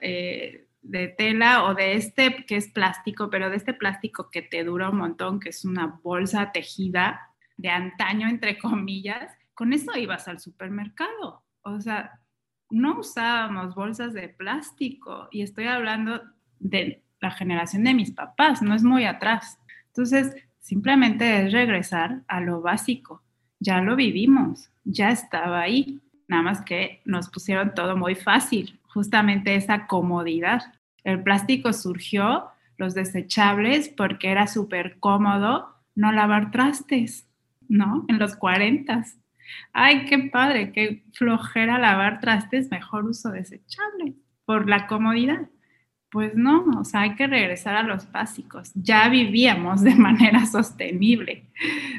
[0.00, 4.62] eh, de tela o de este que es plástico, pero de este plástico que te
[4.62, 7.27] dura un montón, que es una bolsa tejida
[7.58, 11.44] de antaño, entre comillas, con eso ibas al supermercado.
[11.62, 12.20] O sea,
[12.70, 16.22] no usábamos bolsas de plástico y estoy hablando
[16.58, 19.58] de la generación de mis papás, no es muy atrás.
[19.88, 20.34] Entonces,
[20.68, 23.22] Simplemente es regresar a lo básico.
[23.58, 25.98] Ya lo vivimos, ya estaba ahí.
[26.26, 30.74] Nada más que nos pusieron todo muy fácil, justamente esa comodidad.
[31.04, 37.26] El plástico surgió, los desechables, porque era súper cómodo no lavar trastes,
[37.68, 38.04] ¿no?
[38.08, 39.04] En los 40.
[39.72, 45.48] Ay, qué padre, qué flojera lavar trastes, mejor uso desechable, por la comodidad.
[46.10, 48.72] Pues no, o sea, hay que regresar a los básicos.
[48.74, 51.50] Ya vivíamos de manera sostenible,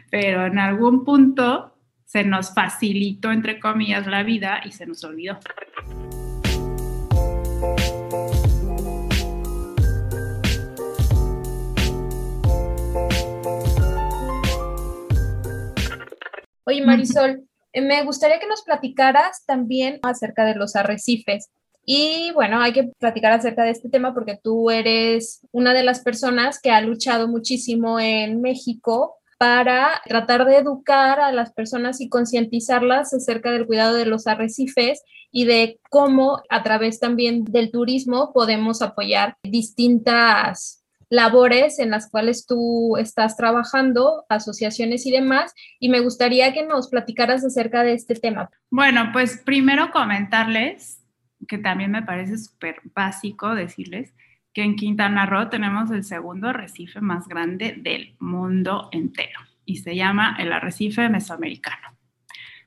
[0.10, 5.40] pero en algún punto se nos facilitó, entre comillas, la vida y se nos olvidó.
[16.70, 21.50] Oye, Marisol, eh, me gustaría que nos platicaras también acerca de los arrecifes.
[21.84, 26.02] Y bueno, hay que platicar acerca de este tema porque tú eres una de las
[26.02, 32.10] personas que ha luchado muchísimo en México para tratar de educar a las personas y
[32.10, 35.02] concientizarlas acerca del cuidado de los arrecifes
[35.32, 40.79] y de cómo a través también del turismo podemos apoyar distintas
[41.10, 46.89] labores en las cuales tú estás trabajando, asociaciones y demás, y me gustaría que nos
[46.89, 48.50] platicaras acerca de este tema.
[48.69, 51.04] Bueno, pues primero comentarles
[51.48, 54.13] que también me parece súper básico decirles
[54.54, 59.95] que en Quintana Roo tenemos el segundo arrecife más grande del mundo entero y se
[59.95, 61.95] llama el arrecife mesoamericano.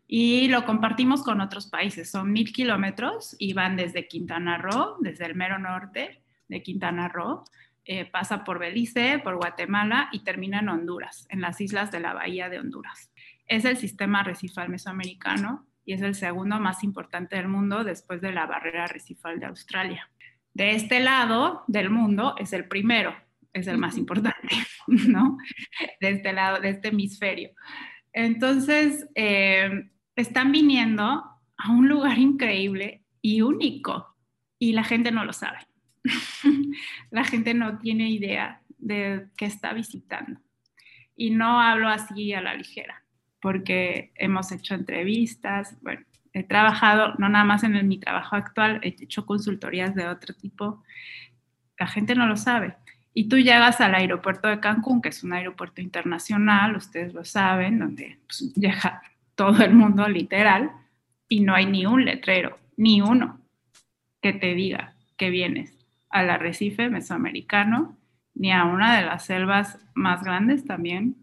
[0.07, 5.26] Y lo compartimos con otros países, son mil kilómetros y van desde Quintana Roo, desde
[5.26, 7.44] el mero norte de Quintana Roo,
[7.85, 12.14] eh, pasa por Belice, por Guatemala y termina en Honduras, en las islas de la
[12.14, 13.12] bahía de Honduras.
[13.47, 18.33] Es el sistema arrecifal mesoamericano y es el segundo más importante del mundo después de
[18.33, 20.09] la barrera arrecifal de Australia.
[20.55, 23.16] De este lado del mundo es el primero,
[23.53, 24.55] es el más importante,
[24.87, 25.38] ¿no?
[26.01, 27.51] De este lado, de este hemisferio.
[28.12, 31.03] Entonces, eh, están viniendo
[31.57, 34.16] a un lugar increíble y único
[34.59, 35.59] y la gente no lo sabe.
[37.11, 40.41] la gente no tiene idea de qué está visitando.
[41.17, 43.03] Y no hablo así a la ligera
[43.43, 48.88] porque hemos hecho entrevistas, bueno, he trabajado, no nada más en mi trabajo actual, he
[48.88, 50.83] hecho consultorías de otro tipo.
[51.77, 52.77] La gente no lo sabe.
[53.12, 57.81] Y tú llegas al aeropuerto de Cancún, que es un aeropuerto internacional, ustedes lo saben,
[57.81, 58.55] donde pues,
[59.35, 60.71] todo el mundo literal,
[61.29, 63.41] y no hay ni un letrero, ni uno,
[64.23, 65.77] que te diga que vienes
[66.12, 67.98] al arrecife mesoamericano,
[68.35, 71.16] ni a una de las selvas más grandes también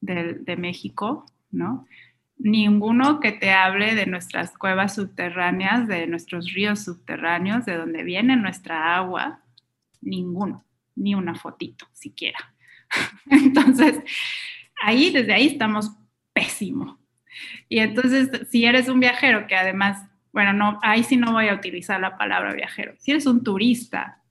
[0.00, 1.86] de, de México, ¿no?
[2.38, 8.36] Ninguno que te hable de nuestras cuevas subterráneas, de nuestros ríos subterráneos, de donde viene
[8.36, 9.40] nuestra agua,
[10.02, 10.64] ninguno,
[10.94, 12.38] ni una fotito siquiera.
[13.30, 14.00] Entonces,
[14.82, 15.92] ahí, desde ahí estamos
[16.32, 16.98] pésimo.
[17.68, 21.54] Y entonces, si eres un viajero que además, bueno, no, ahí sí no voy a
[21.54, 22.94] utilizar la palabra viajero.
[22.98, 24.22] Si eres un turista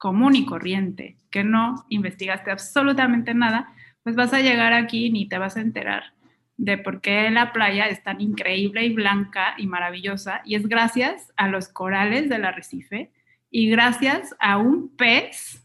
[0.00, 3.68] común y corriente, que no investigaste absolutamente nada,
[4.02, 6.14] pues vas a llegar aquí ni te vas a enterar
[6.56, 11.32] de por qué la playa es tan increíble y blanca y maravillosa, y es gracias
[11.36, 13.10] a los corales del arrecife
[13.50, 15.62] y gracias a un pez,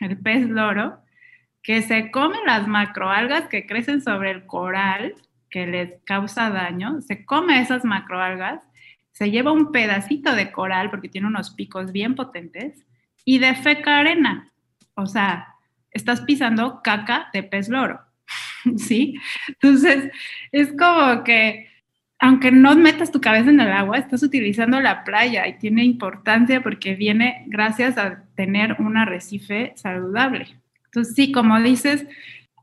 [0.00, 0.98] el pez loro,
[1.62, 5.14] que se come las macroalgas que crecen sobre el coral,
[5.50, 8.62] que les causa daño, se come esas macroalgas,
[9.12, 12.86] se lleva un pedacito de coral porque tiene unos picos bien potentes
[13.26, 14.50] y defeca arena.
[14.94, 15.48] O sea,
[15.90, 18.00] estás pisando caca de pez loro,
[18.78, 19.16] ¿sí?
[19.48, 20.10] Entonces,
[20.52, 21.68] es como que
[22.18, 26.62] aunque no metas tu cabeza en el agua, estás utilizando la playa y tiene importancia
[26.62, 30.46] porque viene gracias a tener un arrecife saludable.
[30.86, 32.06] Entonces, sí, como dices,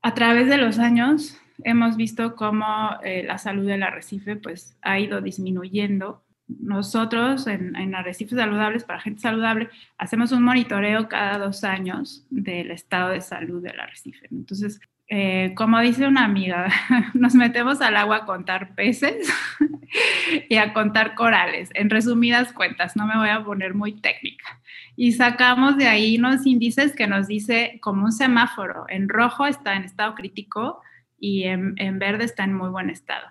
[0.02, 5.00] a través de los años hemos visto cómo eh, la salud del arrecife pues, ha
[5.00, 6.23] ido disminuyendo.
[6.48, 12.72] Nosotros en, en Arrecifes Saludables, para gente saludable, hacemos un monitoreo cada dos años del
[12.72, 14.28] estado de salud del arrecife.
[14.32, 14.80] Entonces,
[15.16, 16.70] eh, como dice una amiga,
[17.14, 19.32] nos metemos al agua a contar peces
[20.50, 21.70] y a contar corales.
[21.74, 24.60] En resumidas cuentas, no me voy a poner muy técnica.
[24.96, 28.86] Y sacamos de ahí unos índices que nos dice como un semáforo.
[28.90, 30.82] En rojo está en estado crítico
[31.20, 33.28] y en, en verde está en muy buen estado.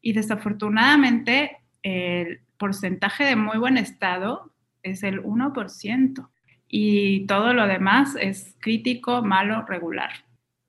[0.00, 4.54] Y desafortunadamente el porcentaje de muy buen estado
[4.84, 6.28] es el 1%
[6.68, 10.12] y todo lo demás es crítico, malo, regular.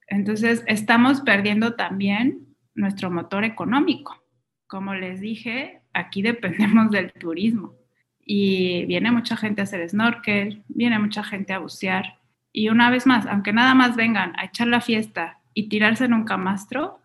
[0.08, 4.26] Entonces, estamos perdiendo también nuestro motor económico.
[4.66, 7.76] Como les dije, aquí dependemos del turismo
[8.20, 12.18] y viene mucha gente a hacer snorkel, viene mucha gente a bucear.
[12.52, 16.14] Y una vez más, aunque nada más vengan a echar la fiesta y tirarse en
[16.14, 17.02] un camastro,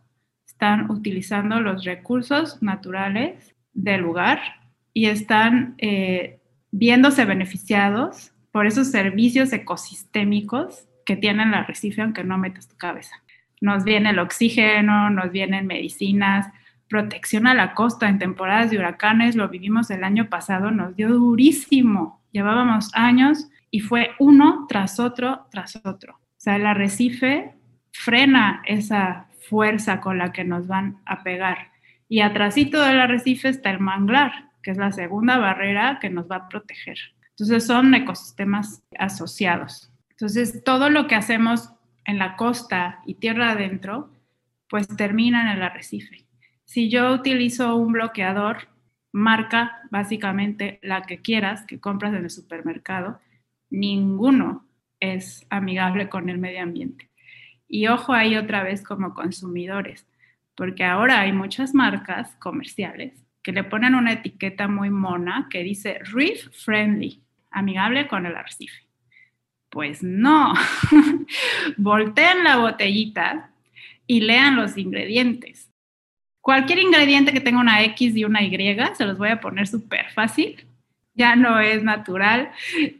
[0.46, 4.57] están utilizando los recursos naturales del lugar
[4.98, 6.40] y están eh,
[6.72, 13.14] viéndose beneficiados por esos servicios ecosistémicos que tienen la arrecife aunque no metas tu cabeza.
[13.60, 16.48] Nos viene el oxígeno, nos vienen medicinas,
[16.88, 21.10] protección a la costa en temporadas de huracanes, lo vivimos el año pasado, nos dio
[21.10, 22.20] durísimo.
[22.32, 26.14] Llevábamos años y fue uno tras otro, tras otro.
[26.14, 27.54] O sea, el arrecife
[27.92, 31.70] frena esa fuerza con la que nos van a pegar.
[32.08, 36.36] Y atrásito del arrecife está el manglar, que es la segunda barrera que nos va
[36.36, 36.98] a proteger.
[37.30, 39.90] Entonces son ecosistemas asociados.
[40.10, 41.72] Entonces, todo lo que hacemos
[42.04, 44.12] en la costa y tierra adentro,
[44.68, 46.26] pues termina en el arrecife.
[46.66, 48.68] Si yo utilizo un bloqueador,
[49.10, 53.20] marca básicamente la que quieras que compras en el supermercado,
[53.70, 54.66] ninguno
[55.00, 57.08] es amigable con el medio ambiente.
[57.66, 60.06] Y ojo ahí otra vez como consumidores,
[60.54, 66.00] porque ahora hay muchas marcas comerciales que le ponen una etiqueta muy mona que dice
[66.12, 68.86] Reef Friendly, amigable con el arrecife.
[69.70, 70.52] Pues no.
[71.78, 73.50] Volteen la botellita
[74.06, 75.70] y lean los ingredientes.
[76.42, 78.54] Cualquier ingrediente que tenga una X y una Y,
[78.94, 80.66] se los voy a poner súper fácil.
[81.14, 82.50] Ya no es natural,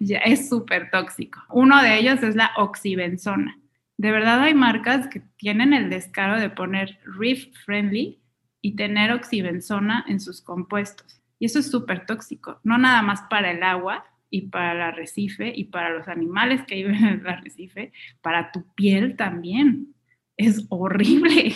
[0.01, 1.43] ya es súper tóxico.
[1.51, 3.59] Uno de ellos es la oxibenzona.
[3.99, 8.19] De verdad hay marcas que tienen el descaro de poner reef friendly
[8.69, 11.23] y tener oxibenzona en sus compuestos.
[11.39, 15.53] Y eso es súper tóxico, no nada más para el agua, y para el arrecife
[15.57, 19.95] y para los animales que viven en el arrecife, para tu piel también.
[20.37, 21.55] Es horrible.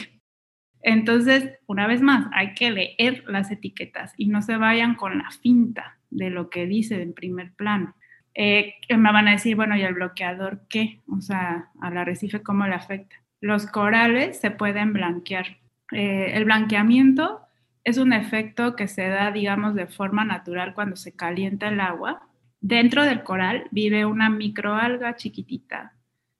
[0.81, 5.31] Entonces, una vez más, hay que leer las etiquetas y no se vayan con la
[5.31, 7.95] finta de lo que dice en primer plano.
[8.35, 11.03] Eh, me van a decir, bueno, ¿y el bloqueador qué?
[11.07, 13.17] O sea, al arrecife, ¿cómo le afecta?
[13.41, 15.59] Los corales se pueden blanquear.
[15.93, 17.41] Eh, el blanqueamiento
[17.85, 22.29] es un efecto que se da, digamos, de forma natural cuando se calienta el agua
[22.63, 25.95] Dentro del coral vive una microalga chiquitita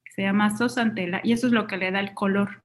[0.05, 2.63] que se llama zooxanthella y eso es lo que le da el color.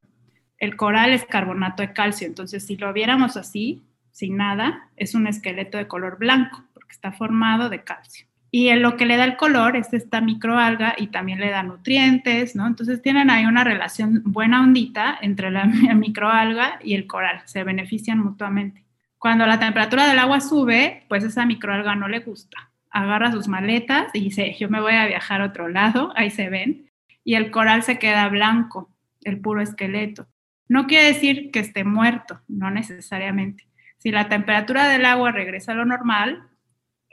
[0.59, 5.25] El coral es carbonato de calcio, entonces si lo viéramos así, sin nada, es un
[5.25, 8.27] esqueleto de color blanco porque está formado de calcio.
[8.49, 12.55] Y lo que le da el color es esta microalga y también le da nutrientes,
[12.55, 12.65] ¿no?
[12.65, 18.19] Entonces tienen ahí una relación buena ondita entre la microalga y el coral, se benefician
[18.19, 18.83] mutuamente.
[19.17, 22.67] Cuando la temperatura del agua sube, pues esa microalga no le gusta
[22.97, 26.49] agarra sus maletas y dice, yo me voy a viajar a otro lado, ahí se
[26.49, 26.89] ven,
[27.23, 28.89] y el coral se queda blanco,
[29.23, 30.27] el puro esqueleto.
[30.69, 33.67] No quiere decir que esté muerto, no necesariamente.
[33.99, 36.43] Si la temperatura del agua regresa a lo normal,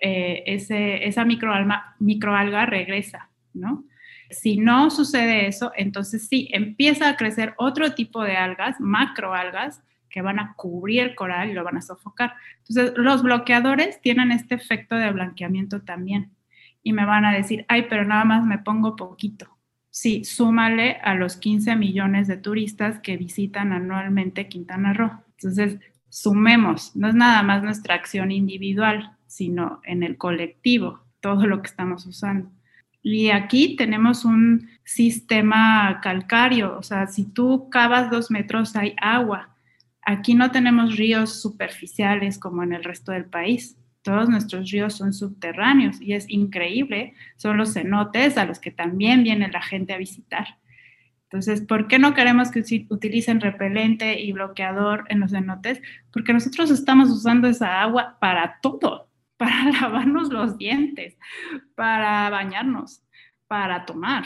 [0.07, 3.85] eh, esa microalga, microalga regresa, ¿no?
[4.31, 10.21] Si no sucede eso, entonces sí, empieza a crecer otro tipo de algas, macroalgas, que
[10.21, 12.35] van a cubrir el coral y lo van a sofocar.
[12.59, 16.33] Entonces, los bloqueadores tienen este efecto de blanqueamiento también.
[16.83, 19.57] Y me van a decir, ay, pero nada más me pongo poquito.
[19.91, 25.11] Sí, súmale a los 15 millones de turistas que visitan anualmente Quintana Roo.
[25.39, 25.79] Entonces,
[26.11, 31.03] sumemos, no es nada más nuestra acción individual, sino en el colectivo.
[31.21, 32.51] todo lo que estamos usando.
[33.03, 39.57] Y aquí tenemos un sistema calcáreo, o sea, si tú cavas dos metros hay agua.
[40.03, 43.79] Aquí no tenemos ríos superficiales como en el resto del país.
[44.03, 47.15] Todos nuestros ríos son subterráneos y es increíble.
[47.37, 50.59] Son los cenotes a los que también viene la gente a visitar.
[51.25, 52.61] Entonces, ¿por qué no queremos que
[52.91, 55.81] utilicen repelente y bloqueador en los cenotes?
[56.13, 61.17] Porque nosotros estamos usando esa agua para todo, para lavarnos los dientes,
[61.75, 63.03] para bañarnos,
[63.47, 64.25] para tomar.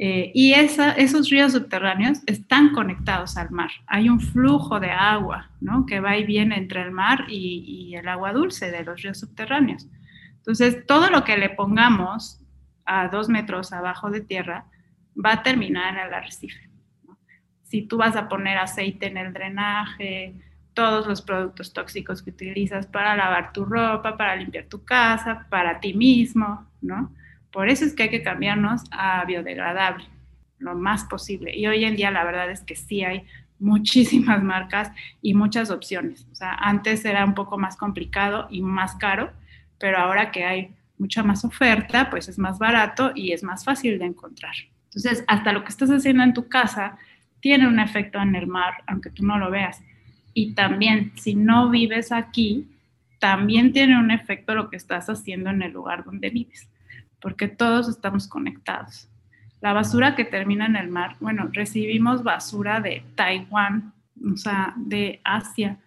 [0.00, 3.70] Eh, y esos ríos subterráneos están conectados al mar.
[3.88, 5.50] Hay un flujo de agua
[5.88, 9.88] que va y viene entre el mar y el agua dulce de los ríos subterráneos.
[10.36, 12.40] Entonces, todo lo que le pongamos
[12.88, 14.64] a dos metros abajo de tierra,
[15.14, 16.70] va a terminar en el arrecife.
[17.62, 20.34] Si tú vas a poner aceite en el drenaje,
[20.78, 25.80] todos los productos tóxicos que utilizas para lavar tu ropa, para limpiar tu casa, para
[25.80, 27.12] ti mismo, ¿no?
[27.50, 30.04] Por eso es que hay que cambiarnos a biodegradable
[30.60, 31.52] lo más posible.
[31.52, 33.26] Y hoy en día la verdad es que sí hay
[33.58, 36.28] muchísimas marcas y muchas opciones.
[36.30, 39.32] O sea, antes era un poco más complicado y más caro,
[39.80, 43.98] pero ahora que hay mucha más oferta, pues es más barato y es más fácil
[43.98, 44.54] de encontrar.
[44.84, 46.98] Entonces, hasta lo que estás haciendo en tu casa
[47.40, 49.82] tiene un efecto en el mar, aunque tú no lo veas.
[50.40, 52.68] Y también, si no vives aquí,
[53.18, 56.68] también tiene un efecto lo que estás haciendo en el lugar donde vives,
[57.20, 59.08] porque todos estamos conectados.
[59.60, 63.92] La basura que termina en el mar, bueno, recibimos basura de Taiwán,
[64.32, 65.80] o sea, de Asia.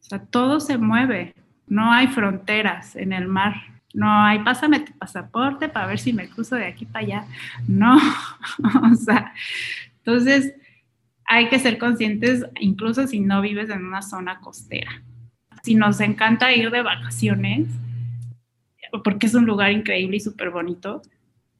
[0.00, 1.34] O sea, todo se mueve,
[1.66, 3.56] no hay fronteras en el mar.
[3.92, 7.24] No hay, pásame tu pasaporte para ver si me cruzo de aquí para allá.
[7.66, 7.96] No,
[8.92, 9.32] o sea,
[9.96, 10.54] entonces
[11.26, 15.02] hay que ser conscientes, incluso si no vives en una zona costera.
[15.62, 17.68] Si nos encanta ir de vacaciones,
[19.02, 21.02] porque es un lugar increíble y súper bonito,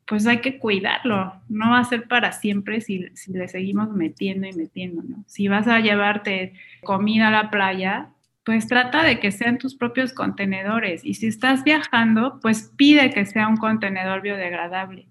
[0.07, 1.35] pues hay que cuidarlo.
[1.49, 5.03] No va a ser para siempre si, le seguimos metiendo y metiendo.
[5.27, 6.55] Si vas a llevarte
[6.85, 8.11] comida a la playa,
[8.45, 11.05] pues trata de que sean tus propios contenedores.
[11.05, 15.09] Y si estás viajando, pues pide que sea un contenedor biodegradable.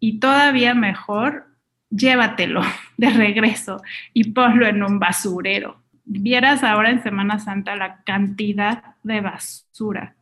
[0.00, 1.47] Y todavía mejor,
[1.90, 2.62] llévatelo
[2.96, 3.82] de regreso
[4.12, 5.82] y ponlo en un basurero.
[6.04, 10.14] Vieras ahora en Semana Santa la cantidad de basura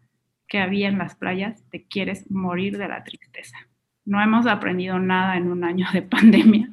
[0.49, 3.57] que había en las playas, te quieres morir de la tristeza.
[4.05, 6.71] No hemos aprendido nada en un año de pandemia,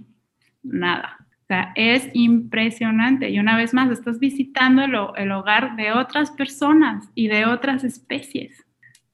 [0.62, 1.18] nada.
[1.44, 3.30] O sea, es impresionante.
[3.30, 8.66] Y una vez más, estás visitando el, hogar de otras personas y de otras especies.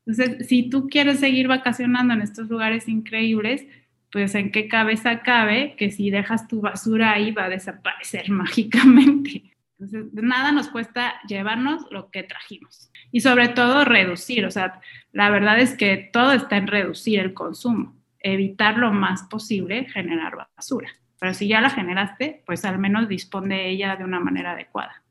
[0.05, 3.65] Entonces, si tú quieres seguir vacacionando en estos lugares increíbles,
[4.11, 9.55] pues en qué cabeza cabe que si dejas tu basura ahí va a desaparecer mágicamente.
[9.79, 12.91] Entonces, nada nos cuesta llevarnos lo que trajimos.
[13.11, 14.81] Y sobre todo reducir, o sea,
[15.13, 20.35] la verdad es que todo está en reducir el consumo, evitar lo más posible generar
[20.55, 20.89] basura.
[21.19, 25.03] Pero si ya la generaste, pues al menos dispone de ella de una manera adecuada.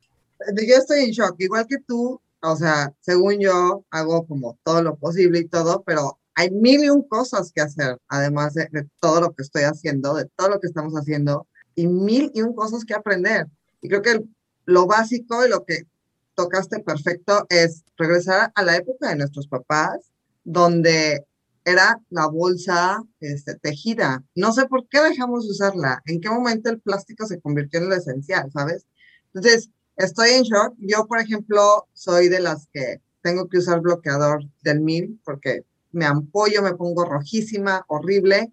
[0.55, 4.96] Yo estoy en shock, igual que tú, o sea, según yo, hago como todo lo
[4.96, 8.68] posible y todo, pero hay mil y un cosas que hacer, además de,
[9.01, 12.55] todo lo que estoy haciendo, de todo lo que estamos haciendo, y mil y un
[12.55, 13.49] cosas que aprender.
[13.82, 14.24] Y creo que
[14.64, 15.89] lo básico y lo que
[16.36, 20.12] tocaste perfecto es regresar a la época de nuestros papás,
[20.45, 21.26] donde
[21.64, 24.22] era la bolsa este, tejida.
[24.36, 26.01] No sé por qué dejamos de usarla.
[26.07, 28.86] ¿En qué momento el plástico se convirtió en lo esencial, sabes?
[29.34, 30.74] Entonces, estoy en shock.
[30.78, 36.05] Yo, por ejemplo, soy de las que tengo que usar bloqueador del mil porque me
[36.05, 38.53] ampollo, me pongo rojísima, horrible.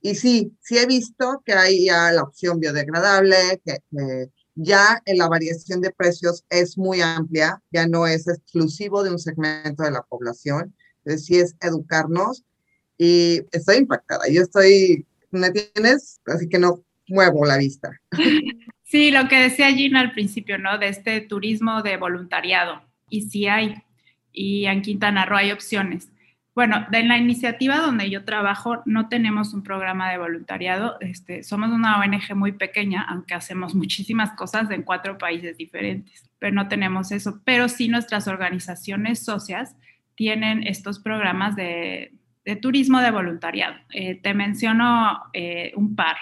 [0.00, 5.18] Y sí, sí he visto que hay ya la opción biodegradable, que, que ya en
[5.18, 9.90] la variación de precios es muy amplia, ya no es exclusivo de un segmento de
[9.90, 10.74] la población.
[10.98, 12.44] Entonces, sí es educarnos
[12.98, 14.24] y estoy impactada.
[14.30, 16.20] Yo estoy, ¿me tienes?
[16.26, 17.90] Así que no muevo la vista.
[18.88, 20.78] Sí, lo que decía Gina al principio, ¿no?
[20.78, 22.80] De este turismo de voluntariado.
[23.10, 23.82] Y sí hay.
[24.32, 26.08] Y en Quintana Roo hay opciones.
[26.56, 30.96] Bueno, de la iniciativa donde yo trabajo no tenemos un programa de voluntariado.
[31.00, 36.54] Este, somos una ONG muy pequeña, aunque hacemos muchísimas cosas en cuatro países diferentes, pero
[36.54, 37.42] no tenemos eso.
[37.44, 39.76] Pero sí nuestras organizaciones socias
[40.14, 42.14] tienen estos programas de,
[42.46, 43.76] de turismo de voluntariado.
[43.92, 46.16] Eh, te menciono eh, un par.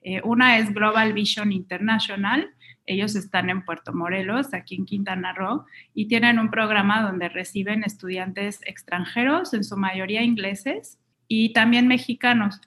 [0.00, 2.50] Eh, una es Global Vision International.
[2.86, 7.84] Ellos están en Puerto Morelos, aquí en Quintana Roo, y tienen un programa donde reciben
[7.84, 12.60] estudiantes extranjeros, en su mayoría ingleses, y también mexicanos,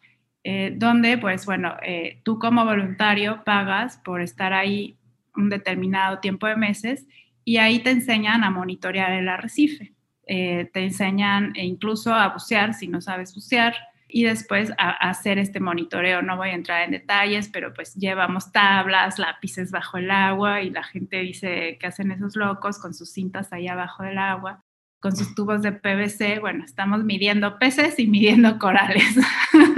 [0.76, 1.76] donde, pues bueno,
[2.24, 4.98] tú como voluntario pagas por estar ahí
[5.36, 7.08] un determinado tiempo de meses
[7.46, 9.94] y ahí te enseñan a monitorear el arrecife.
[10.28, 13.74] Eh, te enseñan e incluso a bucear si no sabes bucear
[14.10, 16.22] y después a, hacer este monitoreo.
[16.22, 20.72] No voy a entrar en detalles, pero pues llevamos tablas, lápices bajo el agua y
[20.72, 24.64] la gente dice que hacen esos locos con sus cintas ahí abajo del agua,
[25.00, 26.40] con sus tubos de PVC.
[26.40, 29.16] Bueno, estamos midiendo peces y midiendo corales.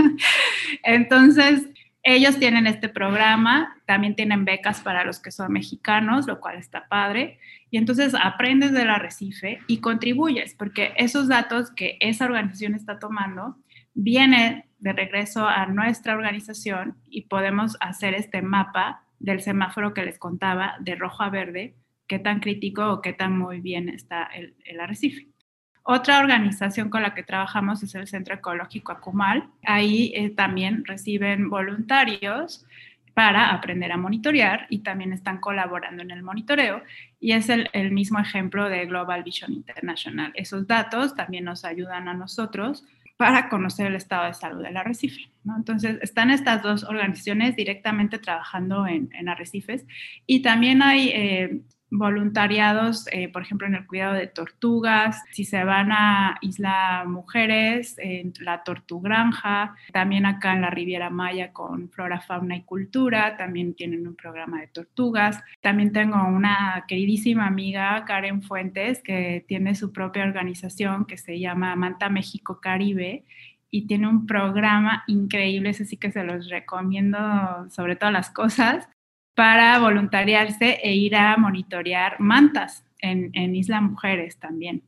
[0.84, 1.68] Entonces,
[2.04, 6.88] ellos tienen este programa, también tienen becas para los que son mexicanos, lo cual está
[6.88, 7.38] padre.
[7.70, 13.56] Y entonces aprendes del arrecife y contribuyes, porque esos datos que esa organización está tomando
[13.94, 20.18] viene de regreso a nuestra organización y podemos hacer este mapa del semáforo que les
[20.18, 21.76] contaba de rojo a verde,
[22.08, 25.28] qué tan crítico o qué tan muy bien está el, arrecife.
[25.84, 29.50] Otra organización con la que trabajamos es el Centro Ecológico Acumal.
[29.66, 32.66] Ahí eh, también reciben voluntarios
[33.14, 36.84] para aprender a monitorear y también están colaborando en el monitoreo.
[37.20, 40.32] Y es el, el mismo ejemplo de Global Vision International.
[40.36, 42.86] Esos datos también nos ayudan a nosotros
[43.22, 45.30] para conocer el estado de salud del arrecife.
[45.44, 45.56] ¿no?
[45.56, 49.86] Entonces, están estas dos organizaciones directamente trabajando en, arrecifes
[50.26, 51.62] y también hay eh,
[51.92, 57.96] voluntariados, eh, por ejemplo, en el cuidado de tortugas, si se van a Isla Mujeres,
[57.98, 63.74] en la Tortugranja, también acá en la Riviera Maya con Flora, Fauna y Cultura, también
[63.76, 65.44] tienen un programa de tortugas.
[65.60, 71.76] También tengo una queridísima amiga, Karen Fuentes, que tiene su propia organización que se llama
[71.76, 73.26] Manta México Caribe
[73.70, 77.18] y tiene un programa increíble, así que se los recomiendo
[77.70, 78.88] sobre todas las cosas
[79.36, 84.84] para voluntariarse e ir a monitorear mantas en, Isla Mujeres también.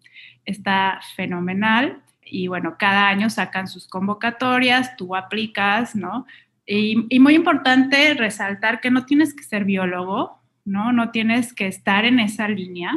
[0.45, 6.25] Está fenomenal y bueno, cada año sacan sus convocatorias, tú aplicas, ¿no?
[6.65, 10.93] Y, muy importante resaltar que no tienes que ser biólogo, ¿no?
[10.93, 12.91] No tienes que estar en esa línea,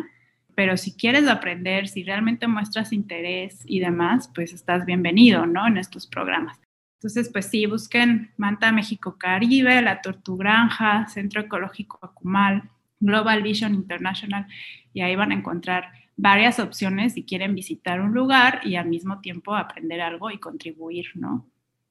[0.55, 5.67] pero si quieres aprender, si realmente muestras interés y demás, pues estás bienvenido, ¿no?
[5.67, 6.59] En estos programas.
[7.07, 14.49] Entonces, pues sí, busquen Manta México Caribe, La Tortugranja, Centro Ecológico Acumal, Global Vision International,
[14.93, 19.21] y ahí van a encontrar varias opciones si quieren visitar un lugar y al mismo
[19.21, 21.47] tiempo aprender algo y contribuir, ¿no?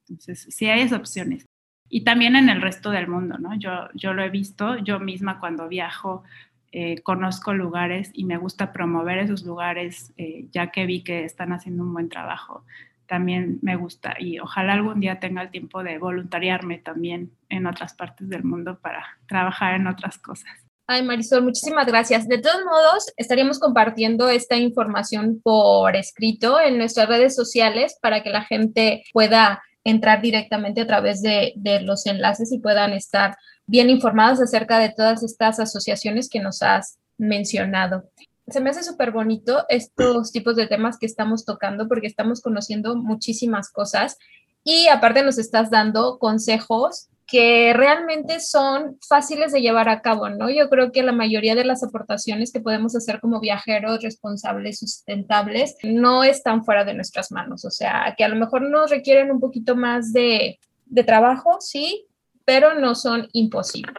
[0.06, 1.46] Entonces, sí hay esas opciones.
[1.88, 3.58] Y también en el resto del mundo, ¿no?
[3.58, 6.24] Yo, yo lo he visto, yo misma cuando viajo
[6.72, 11.54] eh, conozco lugares y me gusta promover esos lugares, eh, ya que vi que están
[11.54, 12.66] haciendo un buen trabajo
[13.06, 17.94] también me gusta y ojalá algún día tenga el tiempo de voluntariarme también en otras
[17.94, 20.50] partes del mundo para trabajar en otras cosas.
[20.88, 22.28] Ay, Marisol, muchísimas gracias.
[22.28, 28.30] De todos modos, estaríamos compartiendo esta información por escrito en nuestras redes sociales para que
[28.30, 33.36] la gente pueda entrar directamente a través de, de los enlaces y puedan estar
[33.66, 38.08] bien informados acerca de todas estas asociaciones que nos has mencionado
[38.48, 42.96] se me hace súper bonito estos tipos de temas que estamos tocando porque estamos conociendo
[42.96, 44.18] muchísimas cosas
[44.62, 50.48] y aparte nos estás dando consejos que realmente son fáciles de llevar a cabo, ¿no?
[50.48, 55.76] Yo creo que la mayoría de las aportaciones que podemos hacer como viajeros responsables, sustentables,
[55.82, 59.40] no están fuera de nuestras manos, o sea, que a lo mejor nos requieren un
[59.40, 62.06] poquito más de, de trabajo, sí,
[62.44, 63.94] pero no son imposibles.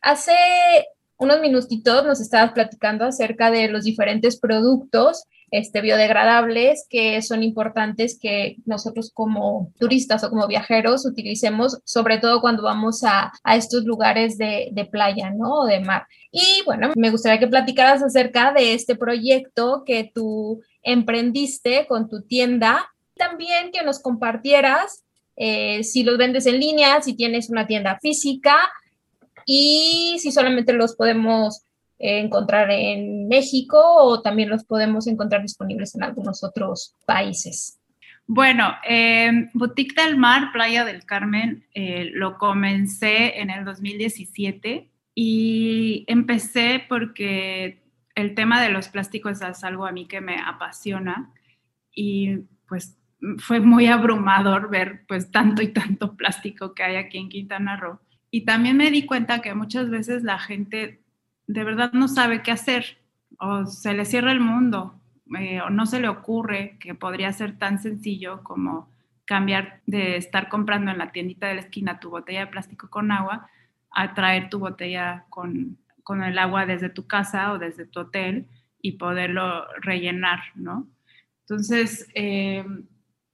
[0.00, 0.32] Hace
[1.18, 8.18] unos minutitos nos estabas platicando acerca de los diferentes productos este, biodegradables que son importantes
[8.20, 14.38] que nosotros como turistas o como viajeros utilicemos, sobre todo cuando vamos a, estos lugares
[14.38, 15.60] de, de, playa, ¿no?
[15.60, 16.06] O de mar.
[16.30, 22.22] Y bueno, me gustaría que platicaras acerca de este proyecto que tú emprendiste con tu
[22.22, 22.88] tienda.
[23.16, 25.04] También que nos compartieras
[25.36, 28.56] eh, si los vendes en línea, si tienes una tienda física
[29.46, 31.62] y si solamente los podemos
[31.98, 37.78] encontrar en México o también los podemos encontrar disponibles en algunos otros países.
[38.26, 46.04] Bueno, eh, Boutique del Mar, Playa del Carmen, eh, lo comencé en el 2017 y
[46.06, 47.82] empecé porque
[48.14, 51.32] el tema de los plásticos es algo a mí que me apasiona
[51.92, 52.38] y
[52.68, 52.96] pues
[53.38, 57.98] fue muy abrumador ver pues tanto y tanto plástico que hay aquí en Quintana Roo.
[58.30, 61.02] Y también me di cuenta que muchas veces la gente
[61.46, 62.98] de verdad no sabe qué hacer
[63.38, 65.00] o se le cierra el mundo
[65.38, 68.88] eh, o no se le ocurre que podría ser tan sencillo como
[69.24, 73.12] cambiar de estar comprando en la tiendita de la esquina tu botella de plástico con
[73.12, 73.48] agua
[73.90, 78.46] a traer tu botella con, con el agua desde tu casa o desde tu hotel
[78.82, 80.88] y poderlo rellenar, ¿no?
[81.42, 82.64] Entonces, eh,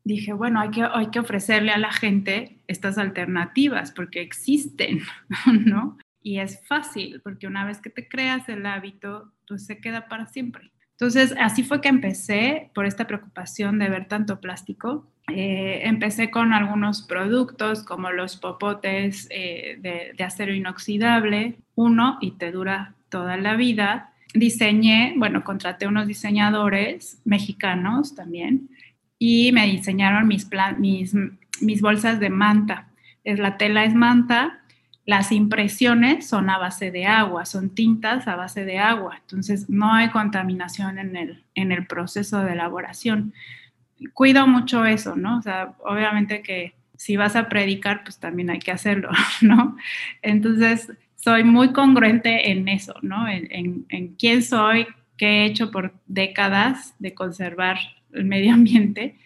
[0.07, 5.01] dije, bueno, hay que, hay que ofrecerle a la gente estas alternativas porque existen,
[5.65, 5.99] ¿no?
[6.23, 10.27] Y es fácil, porque una vez que te creas el hábito, pues se queda para
[10.27, 10.71] siempre.
[10.93, 15.11] Entonces, así fue que empecé por esta preocupación de ver tanto plástico.
[15.29, 22.33] Eh, empecé con algunos productos como los popotes eh, de, de, acero inoxidable, uno y
[22.33, 24.13] te dura toda la vida.
[24.35, 28.69] Diseñé, bueno, contraté unos diseñadores mexicanos también
[29.19, 30.49] y me diseñaron mis,
[30.79, 31.15] mis,
[31.61, 32.89] mis bolsas de manta.
[33.25, 34.61] Es, la tela es manta,
[35.07, 39.95] las impresiones son a base de agua, son tintas a base de agua, entonces no
[39.95, 43.33] hay contaminación en el, en el proceso de elaboración.
[44.13, 45.39] Cuido mucho eso, ¿no?
[45.39, 49.11] O sea, obviamente que si vas a predicar, pues también hay que hacerlo,
[49.41, 49.77] ¿no?
[50.23, 53.29] Entonces, soy muy congruente en eso, ¿no?
[53.29, 54.87] En, en, en quién soy,
[55.17, 57.79] qué he hecho por décadas de conservar
[58.13, 59.19] el medio ambiente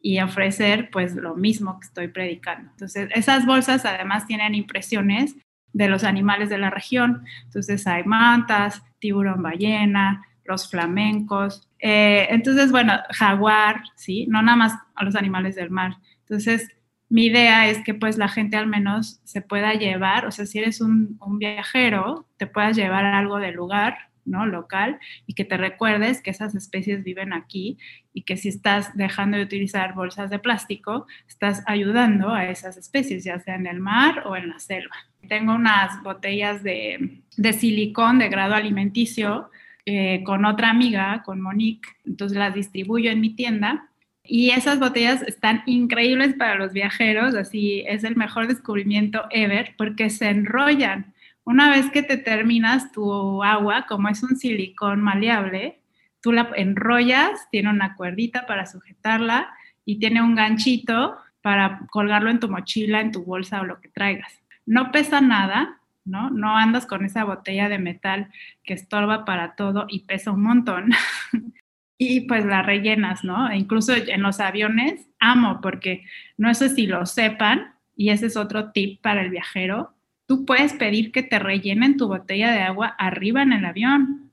[0.00, 2.70] y ofrecer pues lo mismo que estoy predicando.
[2.70, 5.34] Entonces, esas bolsas además tienen impresiones
[5.72, 7.24] de los animales de la región.
[7.44, 11.68] Entonces, hay mantas, tiburón ballena, los flamencos.
[11.80, 14.26] Eh, entonces, bueno, jaguar, ¿sí?
[14.28, 15.96] No nada más a los animales del mar.
[16.20, 16.68] Entonces,
[17.08, 20.58] mi idea es que pues la gente al menos se pueda llevar, o sea, si
[20.58, 23.96] eres un, un viajero, te puedas llevar algo del lugar
[24.26, 24.46] ¿no?
[24.46, 27.78] local y que te recuerdes que esas especies viven aquí
[28.12, 33.24] y que si estás dejando de utilizar bolsas de plástico, estás ayudando a esas especies,
[33.24, 34.96] ya sea en el mar o en la selva.
[35.28, 39.50] Tengo unas botellas de, de silicón de grado alimenticio
[39.84, 43.88] eh, con otra amiga, con Monique, entonces las distribuyo en mi tienda
[44.28, 50.10] y esas botellas están increíbles para los viajeros, así es el mejor descubrimiento ever porque
[50.10, 51.14] se enrollan.
[51.46, 55.80] Una vez que te terminas tu agua, como es un silicón maleable,
[56.20, 62.40] tú la enrollas, tiene una cuerdita para sujetarla y tiene un ganchito para colgarlo en
[62.40, 64.42] tu mochila, en tu bolsa o lo que traigas.
[64.66, 66.30] No pesa nada, ¿no?
[66.30, 68.32] No andas con esa botella de metal
[68.64, 70.90] que estorba para todo y pesa un montón.
[71.96, 73.48] y pues la rellenas, ¿no?
[73.48, 76.04] E incluso en los aviones amo porque
[76.38, 79.95] no sé si lo sepan y ese es otro tip para el viajero
[80.26, 84.32] tú puedes pedir que te rellenen tu botella de agua arriba en el avión.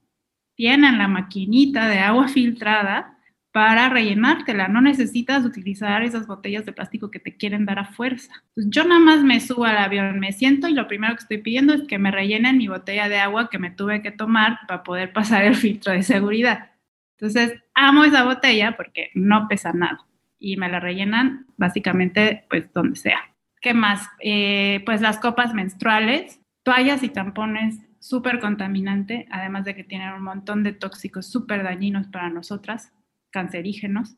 [0.55, 3.17] Tienen la maquinita de agua filtrada
[3.51, 4.67] para rellenártela.
[4.67, 8.43] No necesitas utilizar esas botellas de plástico que te quieren dar a fuerza.
[8.55, 11.37] Pues yo nada más me subo al avión, me siento y lo primero que estoy
[11.37, 14.83] pidiendo es que me rellenen mi botella de agua que me tuve que tomar para
[14.83, 16.71] poder pasar el filtro de seguridad.
[17.19, 20.05] Entonces, amo esa botella porque no pesa nada
[20.39, 23.32] y me la rellenan básicamente pues donde sea.
[23.63, 24.09] ¿Qué más?
[24.19, 30.23] Eh, pues las copas menstruales, toallas y tampones súper contaminante, además de que tienen un
[30.23, 32.91] montón de tóxicos súper dañinos para nosotras,
[33.31, 34.17] cancerígenos.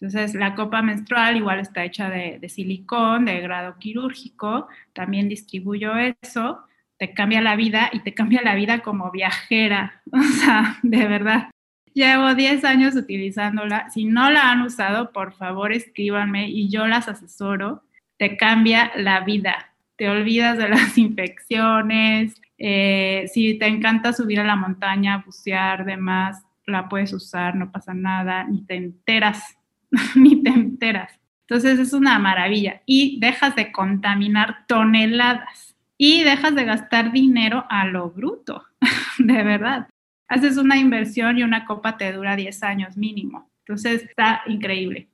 [0.00, 5.92] Entonces, la copa menstrual igual está hecha de, de, silicón, de grado quirúrgico, también distribuyo
[6.22, 6.64] eso,
[6.96, 11.50] te cambia la vida y te cambia la vida como viajera, o sea, de verdad.
[11.92, 17.08] Llevo 10 años utilizándola, si no la han usado, por favor escríbanme y yo las
[17.08, 17.82] asesoro
[18.18, 19.72] te cambia la vida.
[19.96, 22.40] Te olvidas de las infecciones.
[22.58, 27.94] Eh, si te encanta subir a la montaña, bucear, demás, la puedes usar, no pasa
[27.94, 29.56] nada, ni te enteras,
[30.14, 31.18] ni te enteras.
[31.42, 37.86] Entonces es una maravilla y dejas de contaminar toneladas y dejas de gastar dinero a
[37.86, 38.64] lo bruto,
[39.18, 39.88] de verdad.
[40.28, 43.50] Haces una inversión y una copa te dura 10 años mínimo.
[43.60, 45.08] Entonces está increíble.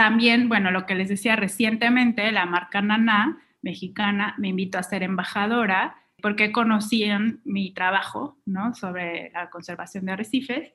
[0.00, 5.02] También, bueno, lo que les decía recientemente, la marca Nana mexicana me invitó a ser
[5.02, 8.72] embajadora porque conocían mi trabajo, ¿no?
[8.72, 10.72] Sobre la conservación de arrecifes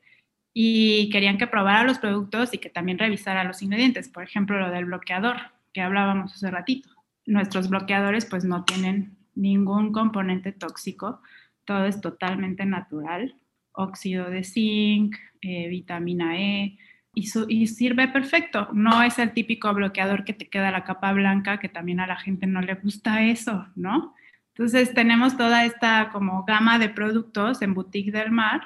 [0.53, 4.09] y querían que probara los productos y que también revisara los ingredientes.
[4.09, 5.37] Por ejemplo, lo del bloqueador
[5.73, 6.89] que hablábamos hace ratito.
[7.25, 11.23] Nuestros bloqueadores pues no tienen ningún componente tóxico,
[11.65, 13.35] todo es totalmente natural,
[13.71, 16.77] óxido de zinc, eh, vitamina E,
[17.15, 18.67] y, sirve perfecto.
[18.73, 22.17] No es el típico bloqueador que te queda la capa blanca, que también a la
[22.17, 24.13] gente no le gusta eso, ¿no?
[24.49, 28.61] Entonces tenemos toda esta como gama de productos en Boutique del Mar.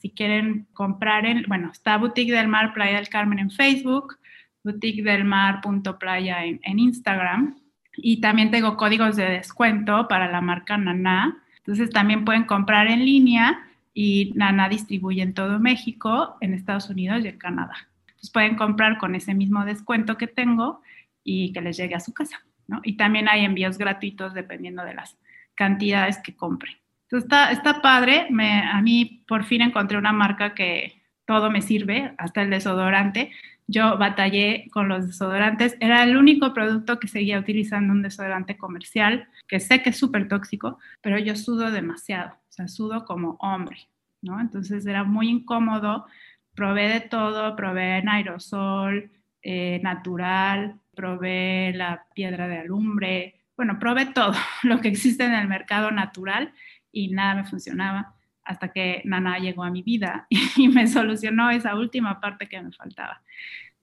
[0.00, 4.18] Si quieren comprar, en, bueno, está Boutique del Mar Playa del Carmen en Facebook,
[4.62, 7.58] Boutique del Mar.playa en, en Instagram.
[7.96, 11.42] Y también tengo códigos de descuento para la marca Nana.
[11.58, 13.60] Entonces también pueden comprar en línea
[13.94, 17.88] y Nana distribuye en todo México, en Estados Unidos y en Canadá
[18.30, 20.82] pueden comprar con ese mismo descuento que tengo
[21.22, 22.80] y que les llegue a su casa, ¿no?
[22.84, 25.16] Y también hay envíos gratuitos dependiendo de las
[25.54, 26.76] cantidades que compren.
[27.04, 31.62] Entonces está, está padre, me, a mí por fin encontré una marca que todo me
[31.62, 33.30] sirve, hasta el desodorante.
[33.66, 35.76] yo batallé con los desodorantes.
[35.80, 40.28] Era el único producto que seguía utilizando un desodorante comercial, que sé que es súper
[40.28, 43.88] tóxico, pero yo sudo demasiado, o sea, sudo como hombre,
[44.20, 44.40] ¿no?
[44.40, 46.06] Entonces era muy incómodo.
[46.54, 49.10] Probé de todo, probé en aerosol,
[49.42, 54.32] eh, natural, probé la piedra de alumbre, bueno, probé todo
[54.62, 56.52] lo que existe en el mercado natural
[56.92, 60.26] y nada me funcionaba hasta que Nana llegó a mi vida
[60.56, 63.22] y me solucionó esa última parte que me faltaba.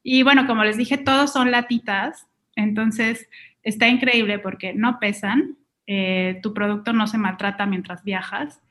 [0.03, 3.27] Y bueno, como les dije, todos son latitas, entonces
[3.63, 5.57] está increíble porque no pesan,
[5.87, 8.61] eh, tu producto no se maltrata mientras viajas.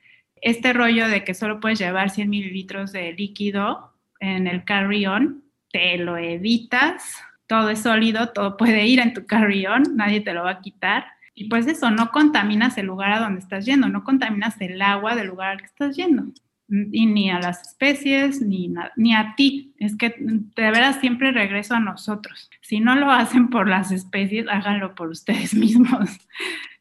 [0.42, 3.89] Este rollo de que solo puedes llevar 100 mililitros de líquido
[4.20, 5.42] en el carry-on,
[5.72, 7.16] te lo evitas,
[7.46, 11.06] todo es sólido, todo puede ir en tu carry-on, nadie te lo va a quitar.
[11.34, 15.16] Y pues eso, no contaminas el lugar a donde estás yendo, no contaminas el agua
[15.16, 16.24] del lugar al que estás yendo.
[16.68, 19.74] Y ni a las especies, ni, ni a ti.
[19.78, 22.48] Es que de veras siempre regreso a nosotros.
[22.60, 26.10] Si no lo hacen por las especies, háganlo por ustedes mismos.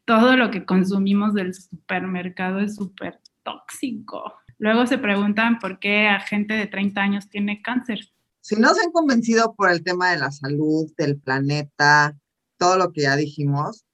[0.06, 4.36] Todo lo que consumimos del supermercado es súper tóxico.
[4.60, 8.00] Luego se preguntan por qué a gente de 30 años tiene cáncer.
[8.42, 12.18] Si no se han convencido por el tema de la salud, del planeta,
[12.58, 13.86] todo lo que ya dijimos,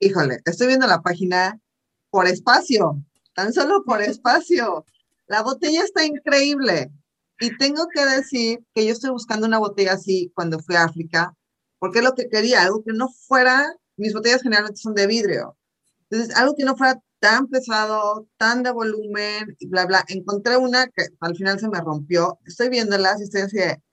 [0.00, 1.60] híjole, estoy viendo la página
[2.08, 3.04] por espacio,
[3.34, 4.86] tan solo por espacio.
[5.26, 6.90] La botella está increíble.
[7.38, 11.34] Y tengo que decir que yo estoy buscando una botella así cuando fui a África,
[11.78, 15.58] porque es lo que quería, algo que no fuera, mis botellas generalmente son de vidrio.
[16.08, 20.04] Entonces, algo que no fuera tan pesado, tan de volumen, y bla, bla.
[20.08, 22.38] Encontré una que al final se me rompió.
[22.44, 23.40] Estoy viéndolas y estoy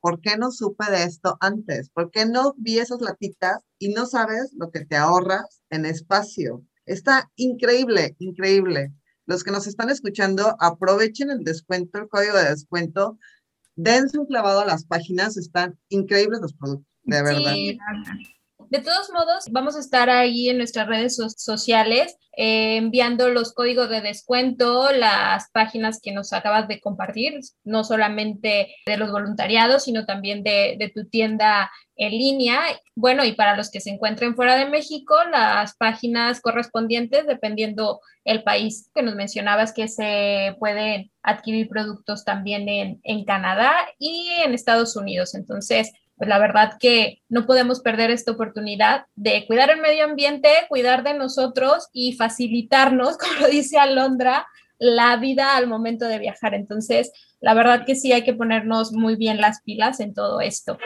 [0.01, 1.89] ¿por qué no supe de esto antes?
[1.91, 6.65] ¿Por qué no vi esas latitas y no sabes lo que te ahorras en espacio?
[6.85, 8.91] Está increíble, increíble.
[9.25, 13.17] Los que nos están escuchando, aprovechen el descuento, el código de descuento.
[13.77, 17.55] Dense un clavado a las páginas, están increíbles los productos, de verdad.
[18.71, 23.89] De todos modos, vamos a estar ahí en nuestras redes sociales eh, enviando los códigos
[23.89, 30.05] de descuento, las páginas que nos acabas de compartir, no solamente de los voluntariados, sino
[30.05, 32.61] también de, tu tienda en línea.
[32.95, 38.41] Bueno, y para los que se encuentren fuera de México, las páginas correspondientes, dependiendo el
[38.43, 44.95] país que nos mencionabas, que se pueden adquirir productos también en Canadá y en Estados
[44.95, 45.35] Unidos.
[45.35, 45.91] Entonces,
[46.21, 51.01] pues la verdad que no podemos perder esta oportunidad de cuidar el medio ambiente, cuidar
[51.01, 54.45] de nosotros y facilitarnos, como dice Alondra,
[54.77, 56.53] la vida al momento de viajar.
[56.53, 60.77] Entonces, la verdad que sí hay que ponernos muy bien las pilas en todo esto.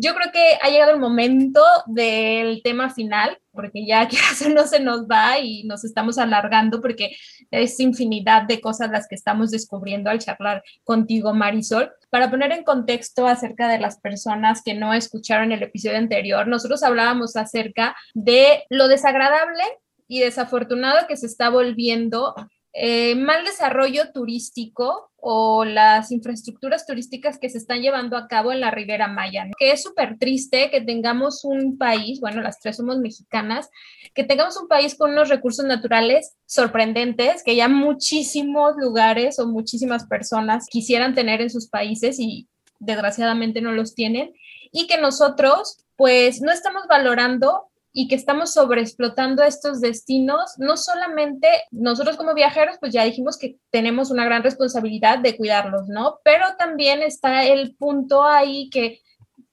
[0.00, 4.16] Yo creo que ha llegado el momento del tema final, porque ya que
[4.54, 7.16] no se nos va y nos estamos alargando porque
[7.50, 11.90] es infinidad de cosas las que estamos descubriendo al charlar contigo, Marisol.
[12.08, 16.84] Para poner en contexto acerca de las personas que no escucharon el episodio anterior, nosotros
[16.84, 19.64] hablábamos acerca de lo desagradable
[20.06, 22.36] y desafortunado que se está volviendo
[22.72, 28.60] eh, mal desarrollo turístico o las infraestructuras turísticas que se están llevando a cabo en
[28.60, 32.98] la Ribera Maya, que es súper triste que tengamos un país, bueno, las tres somos
[32.98, 33.68] mexicanas,
[34.14, 40.06] que tengamos un país con unos recursos naturales sorprendentes que ya muchísimos lugares o muchísimas
[40.06, 42.46] personas quisieran tener en sus países y
[42.78, 44.32] desgraciadamente no los tienen,
[44.70, 47.64] y que nosotros pues no estamos valorando
[48.00, 53.56] y que estamos sobreexplotando estos destinos, no solamente nosotros como viajeros, pues ya dijimos que
[53.72, 56.20] tenemos una gran responsabilidad de cuidarlos, ¿no?
[56.22, 59.00] Pero también está el punto ahí que,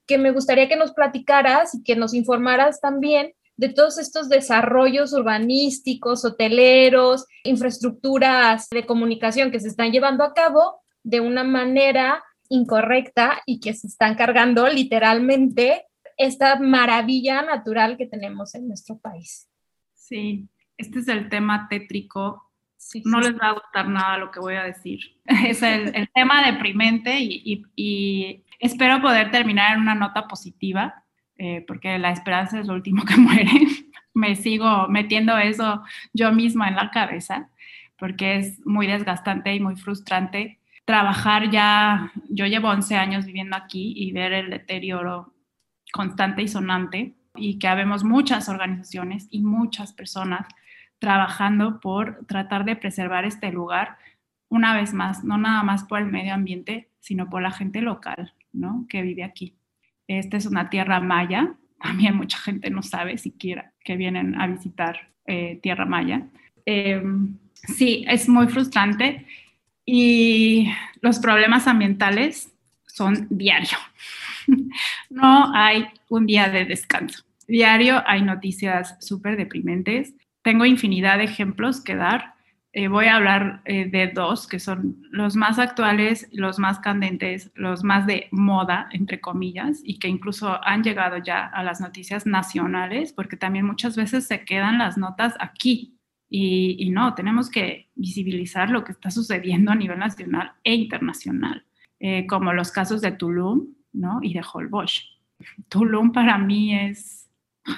[0.06, 5.12] que me gustaría que nos platicaras y que nos informaras también de todos estos desarrollos
[5.12, 13.42] urbanísticos, hoteleros, infraestructuras de comunicación que se están llevando a cabo de una manera incorrecta
[13.44, 15.86] y que se están cargando literalmente
[16.16, 19.48] esta maravilla natural que tenemos en nuestro país.
[19.94, 22.50] Sí, este es el tema tétrico.
[23.04, 25.00] no les va a gustar nada lo que voy a decir.
[25.46, 31.04] Es el, tema deprimente y, espero poder terminar en una nota positiva,
[31.36, 33.50] eh, porque la esperanza es lo último que muere.
[34.14, 35.82] Me sigo metiendo eso
[36.14, 37.50] yo misma en la cabeza,
[37.98, 43.92] porque es muy desgastante y muy frustrante trabajar ya, yo llevo 11 años viviendo aquí
[43.96, 45.34] y ver el deterioro
[45.96, 50.46] constante y sonante y que habemos muchas organizaciones y muchas personas
[50.98, 53.96] trabajando por tratar de preservar este lugar,
[54.48, 58.34] una vez más, no nada más por el medio ambiente, sino por la gente local,
[58.52, 58.86] ¿no?
[58.88, 59.56] Que vive aquí.
[60.06, 65.08] Esta es una tierra maya, también mucha gente no sabe siquiera que vienen a visitar
[65.26, 66.26] eh, Tierra Maya.
[66.64, 69.26] Em, sí, es muy frustrante
[69.84, 72.52] y los problemas ambientales
[72.86, 73.78] son diario.
[75.10, 77.24] no hay un día de descanso.
[77.48, 80.14] Diario hay noticias súper deprimentes.
[80.42, 82.34] Tengo infinidad de ejemplos que dar.
[82.72, 87.50] Eh, voy a hablar eh, de dos que son los más actuales, los más candentes,
[87.54, 92.26] los más de moda, entre comillas, y que incluso han llegado ya a las noticias
[92.26, 95.94] nacionales, porque también muchas veces se quedan las notas aquí.
[96.28, 101.64] Y, no, tenemos que visibilizar lo que está sucediendo a nivel nacional e internacional,
[102.00, 104.20] eh, como los casos de Tulum ¿no?
[104.22, 105.04] y de Holbox.
[105.68, 107.28] Tulum para mí es,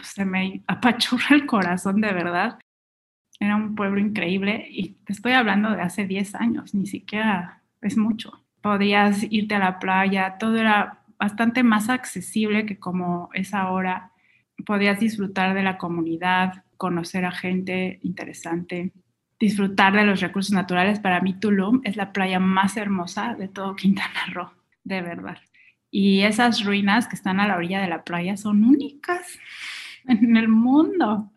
[0.02, 2.58] se me apachurra el corazón de verdad.
[3.40, 7.96] Era un pueblo increíble y te estoy hablando de hace 10 años, ni siquiera es
[7.96, 8.44] mucho.
[8.60, 14.12] Podías irte a la playa, todo era bastante más accesible que como es ahora.
[14.66, 18.92] Podías disfrutar de la comunidad, conocer a gente interesante,
[19.38, 20.98] disfrutar de los recursos naturales.
[20.98, 24.50] Para mí Tulum es la playa más hermosa de todo Quintana Roo,
[24.82, 25.38] de verdad.
[25.90, 29.38] Y esas ruinas que están a la orilla de la playa son únicas
[30.08, 31.30] en el mundo.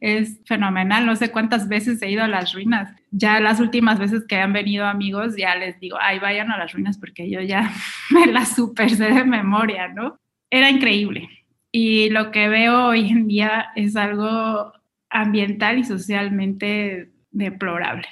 [0.00, 1.06] Es fenomenal.
[1.06, 2.94] No sé cuántas veces he ido a las ruinas.
[3.10, 6.72] Ya las últimas veces que han venido amigos, ya les digo, ay, vayan a las
[6.72, 7.72] ruinas porque yo ya
[8.10, 10.16] me las super sé de memoria, ¿no?
[10.50, 11.28] Era increíble.
[11.70, 14.72] Y lo que veo hoy en día es algo
[15.08, 18.06] ambiental y socialmente deplorable.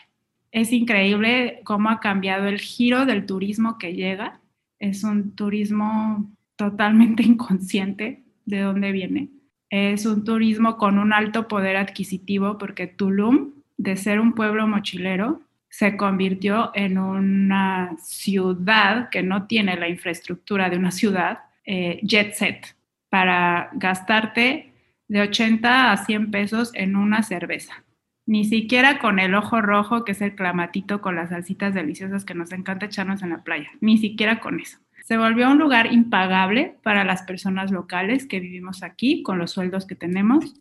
[0.50, 4.39] Es increíble cómo ha cambiado el giro del turismo que llega.
[4.80, 9.28] Es un turismo totalmente inconsciente de dónde viene
[9.70, 15.42] es un turismo con un alto poder adquisitivo porque Tulum, de ser un pueblo mochilero,
[15.68, 22.34] se convirtió en una ciudad que no tiene la infraestructura de una ciudad eh, jet
[22.34, 22.74] set
[23.08, 24.72] para gastarte
[25.06, 27.84] de 80 a 100 pesos en una cerveza.
[28.26, 32.34] Ni siquiera con el ojo rojo, que es el clamatito con las salsitas deliciosas que
[32.34, 33.70] nos encanta echarnos en la playa.
[33.80, 34.78] Ni siquiera con eso.
[35.04, 39.86] Se volvió un lugar impagable para las personas locales que vivimos aquí con los sueldos
[39.86, 40.54] que tenemos.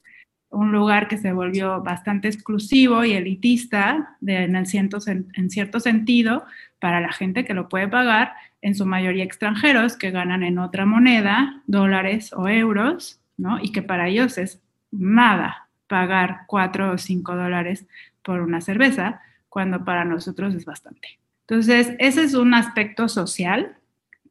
[0.49, 6.45] Un lugar que se volvió bastante exclusivo y elitista en, en cierto sentido
[6.79, 10.85] para la gente que lo puede pagar, en su mayoría extranjeros que ganan en otra
[10.85, 13.59] moneda, dólares o euros, ¿no?
[13.61, 17.85] Y que para ellos es nada pagar cuatro o cinco dólares
[18.23, 21.19] por una cerveza, cuando para nosotros es bastante.
[21.41, 23.75] Entonces, ese es un aspecto social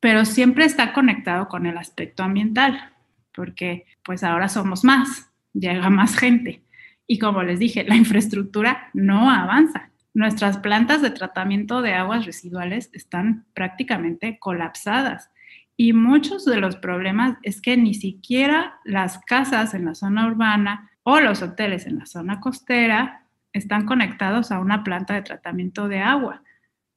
[0.01, 2.93] pero siempre está conectado con el aspecto ambiental,
[3.35, 6.63] porque pues ahora somos más, llega más gente.
[7.07, 9.91] Y como les dije, la infraestructura no avanza.
[10.15, 15.31] Nuestras plantas de tratamiento de aguas residuales están prácticamente colapsadas.
[15.77, 20.88] Y muchos de los problemas es que ni siquiera las casas en la zona urbana
[21.09, 26.01] o los hoteles en la zona costera están conectados a una planta de tratamiento de
[26.01, 26.43] agua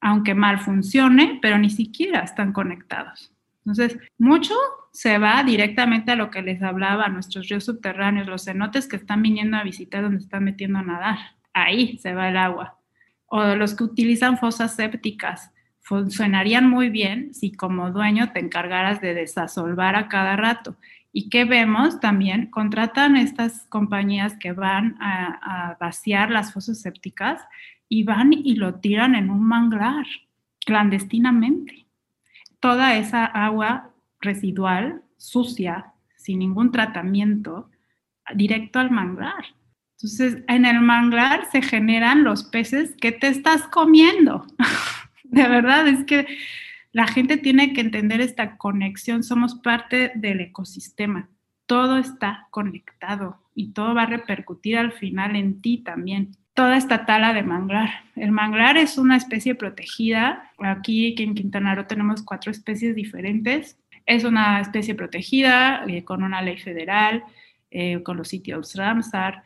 [0.01, 3.32] aunque mal funcione, pero ni siquiera están conectados.
[3.59, 4.55] Entonces, mucho
[4.91, 8.95] se va directamente a lo que les hablaba, a nuestros ríos subterráneos, los cenotes que
[8.95, 11.18] están viniendo a visitar donde están metiendo a nadar.
[11.53, 12.80] Ahí se va el agua.
[13.28, 15.51] O los que utilizan fosas sépticas.
[15.82, 20.76] Funcionarían muy bien si como dueño te encargaras de desasolvar a cada rato.
[21.14, 21.99] ¿Y qué vemos?
[21.99, 27.41] También contratan estas compañías que van a, a vaciar las fosas sépticas
[27.89, 30.05] y van y lo tiran en un manglar
[30.66, 31.86] clandestinamente.
[32.59, 33.91] Toda esa agua
[34.22, 37.70] residual, sucia, sin ningún tratamiento,
[38.36, 39.45] directo al manglar.
[39.97, 44.45] Entonces, en el manglar se generan los peces que te estás comiendo.
[45.24, 46.26] de verdad, es que
[46.92, 49.24] la gente tiene que entender esta conexión.
[49.24, 51.30] Somos parte del ecosistema.
[51.66, 57.06] Todo está conectado y todo va a repercutir al final en ti también toda esta
[57.06, 57.89] tala de manglar.
[58.16, 60.52] El manglar es una especie protegida.
[60.60, 63.78] Aquí en Quintana Roo tenemos cuatro especies diferentes.
[64.06, 67.24] Es una especie protegida eh, con una ley federal,
[67.70, 69.44] eh, con los sitios Ramsar,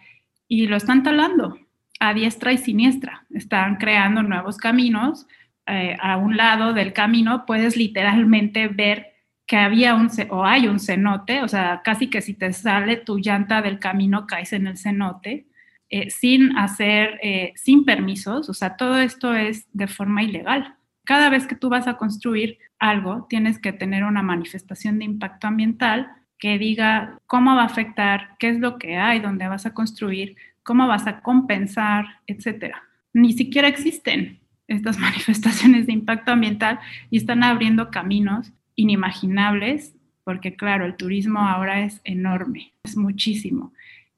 [0.47, 1.59] y lo están talando
[1.99, 3.25] a diestra y siniestra.
[3.29, 5.27] Están creando nuevos caminos.
[5.67, 9.13] Eh, a un lado del camino puedes literalmente ver
[9.47, 13.17] que había un o hay un cenote, o sea, casi que si te sale tu
[13.17, 15.47] llanta del camino caes en el cenote
[15.89, 20.75] eh, sin hacer, eh, sin permisos, o sea, todo esto es de forma ilegal.
[21.03, 25.47] Cada vez que tú vas a construir algo, tienes que tener una manifestación de impacto
[25.47, 29.73] ambiental que diga cómo va a afectar, qué es lo que hay, dónde vas a
[29.73, 32.83] construir, cómo vas a compensar, etcétera.
[33.13, 39.95] Ni siquiera existen estas manifestaciones de impacto ambiental y están abriendo caminos inimaginables
[40.25, 43.71] porque claro, el turismo ahora es enorme, es muchísimo.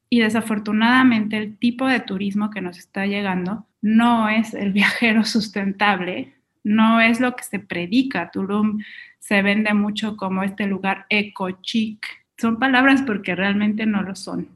[0.10, 6.34] Y desafortunadamente el tipo de turismo que nos está llegando no es el viajero sustentable,
[6.64, 8.32] no es lo que se predica.
[8.32, 8.80] Tulum
[9.20, 12.00] se vende mucho como este lugar eco-chic.
[12.38, 14.48] Son palabras porque realmente no lo son.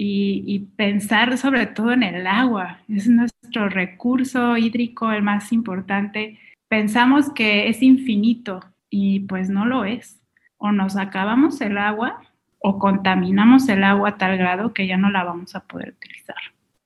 [0.00, 6.38] Y, pensar sobre todo en el agua, es nuestro recurso hídrico el más importante.
[6.68, 10.20] Pensamos que es infinito y pues no lo es.
[10.56, 12.22] O nos acabamos el agua
[12.60, 16.36] o contaminamos el agua a tal grado que ya no la vamos a poder utilizar.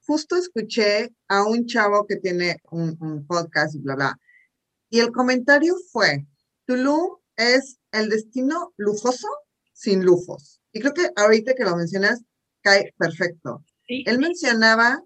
[0.06, 4.18] Justo escuché a un chavo que tiene un, podcast y bla, bla,
[4.88, 6.26] y el comentario fue,
[6.64, 9.28] Tulum es el destino lujoso
[9.74, 10.62] sin lujos.
[10.72, 12.24] Y creo que ahorita que lo mencionas,
[12.62, 13.64] cae perfecto.
[13.88, 15.02] Él mencionaba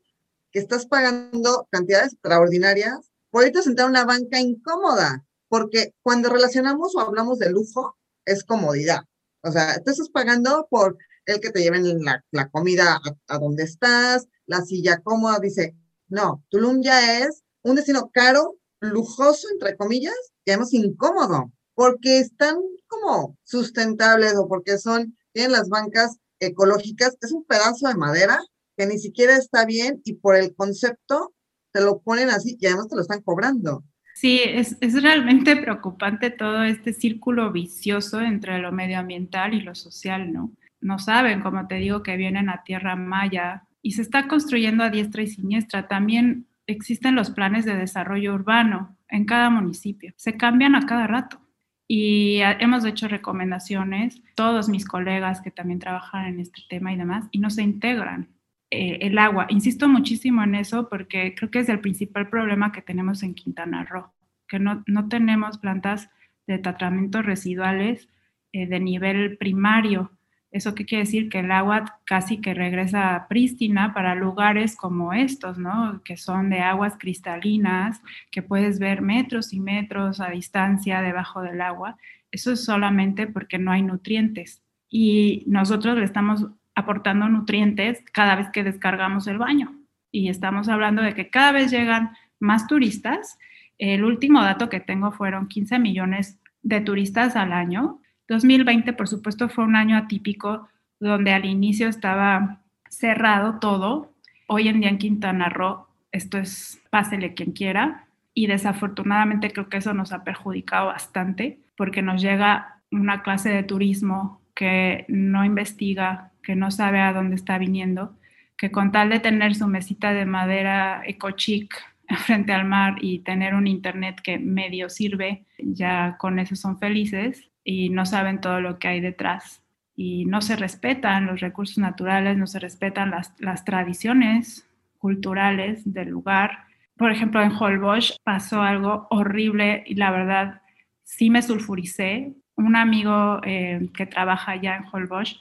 [0.52, 6.94] que estás pagando cantidades extraordinarias por irte a sentar una banca incómoda, porque cuando relacionamos
[6.94, 9.00] o hablamos de lujo, es comodidad.
[9.42, 10.96] O sea, tú estás pagando por
[11.26, 15.38] el que te lleven la, la comida a, donde estás, la silla cómoda.
[15.40, 15.76] Dice,
[16.08, 22.56] no, Tulum ya es un destino caro, lujoso, entre comillas, y además incómodo, porque están
[22.86, 27.16] como sustentables o porque son, tienen las bancas ecológicas.
[27.20, 28.38] Es un pedazo de madera
[28.76, 31.34] que ni siquiera está bien y por el concepto
[31.72, 33.84] te lo ponen así y además te lo están cobrando.
[34.14, 40.32] Sí, es, es, realmente preocupante todo este círculo vicioso entre lo medioambiental y lo social,
[40.32, 40.52] ¿no?
[40.80, 44.90] No saben, como te digo, que vienen a tierra maya y se está construyendo a
[44.90, 45.86] diestra y siniestra.
[45.86, 50.14] También existen los planes de desarrollo urbano en cada municipio.
[50.16, 51.40] Se cambian a cada rato.
[51.88, 57.26] Y hemos hecho recomendaciones, todos mis colegas que también trabajan en este tema y demás,
[57.30, 58.28] y no se integran.
[58.70, 59.46] Eh, el agua.
[59.48, 63.84] Insisto muchísimo en eso porque creo que es el principal problema que tenemos en Quintana
[63.84, 64.12] Roo,
[64.48, 66.10] que no, no tenemos plantas
[66.48, 68.08] de tratamiento residuales
[68.52, 70.10] eh, de nivel primario.
[70.56, 71.28] ¿Eso qué quiere decir?
[71.28, 76.00] Que el agua casi que regresa prístina para lugares como estos, ¿no?
[76.02, 78.00] Que son de aguas cristalinas,
[78.30, 81.98] que puedes ver metros y metros a distancia debajo del agua.
[82.30, 84.62] Eso es solamente porque no hay nutrientes.
[84.88, 89.74] Y nosotros le estamos aportando nutrientes cada vez que descargamos el baño.
[90.10, 93.38] Y estamos hablando de que cada vez llegan más turistas.
[93.76, 98.00] El último dato que tengo fueron 15 millones de turistas al año.
[98.28, 100.68] 2020, por supuesto, fue un año atípico
[100.98, 104.12] donde al inicio estaba cerrado todo.
[104.48, 108.06] Hoy en día en Quintana Roo, esto es pásele quien quiera.
[108.34, 113.62] Y desafortunadamente creo que eso nos ha perjudicado bastante porque nos llega una clase de
[113.62, 118.14] turismo que no investiga, que no sabe a dónde está viniendo,
[118.56, 121.74] que con tal de tener su mesita de madera eco-chic
[122.26, 127.50] frente al mar y tener un internet que medio sirve, ya con eso son felices
[127.66, 129.60] y no saben todo lo que hay detrás.
[129.96, 136.10] Y no se respetan los recursos naturales, no se respetan las, las tradiciones culturales del
[136.10, 136.64] lugar.
[136.96, 140.62] Por ejemplo, en Holbox pasó algo horrible y la verdad
[141.02, 142.34] sí me sulfuricé.
[142.54, 145.40] Un amigo eh, que trabaja allá en Holbox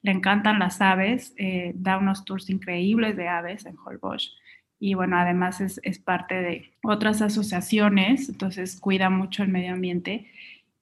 [0.00, 4.32] le encantan las aves, eh, da unos tours increíbles de aves en Holbox
[4.78, 10.30] y bueno, además es, es, parte de otras asociaciones, entonces cuida mucho el medio ambiente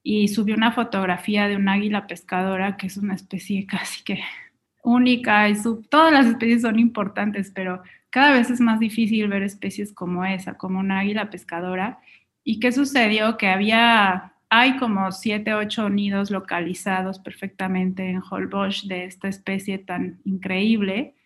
[0.05, 4.20] y subió una fotografía de un águila pescadora que es una especie casi que
[4.84, 5.55] única y
[5.88, 10.57] todas las especies son importantes, pero cada vez es más difícil ver especies como esa,
[10.57, 11.98] como una águila pescadora.
[12.44, 13.38] ¿Y qué sucedió?
[13.38, 20.20] Que había hay como siete, ocho nidos localizados perfectamente en Holbox de esta especie tan
[20.24, 21.16] increíble.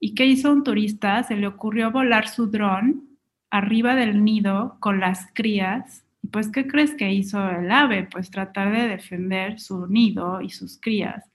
[0.00, 1.22] ¿Y qué hizo un turista?
[1.22, 3.08] Se le ocurrió volar su dron
[3.50, 6.01] arriba del nido con las crías.
[6.30, 8.04] Pues, ¿qué crees que hizo el ave?
[8.04, 11.30] Pues tratar de defender su nido y sus crías.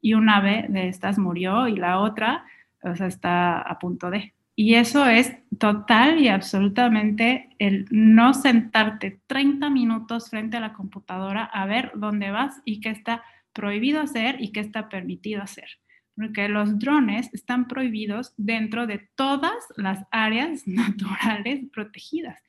[0.00, 2.44] Y un ave de estas murió y la otra,
[2.82, 4.32] o sea, está a punto de.
[4.56, 11.44] Y eso es total y absolutamente el no sentarte 30 minutos frente a la computadora
[11.44, 13.22] a ver dónde vas y qué está
[13.52, 15.68] prohibido hacer y qué está permitido hacer.
[16.14, 22.42] Porque los drones están prohibidos dentro de todas las áreas naturales protegidas.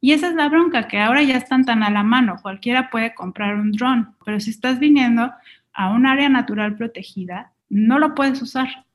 [0.00, 3.14] Y esa es la bronca, que ahora ya están tan a la mano, cualquiera puede
[3.14, 5.30] comprar un dron, pero si estás viniendo
[5.72, 8.86] a un área natural protegida, no lo puedes usar.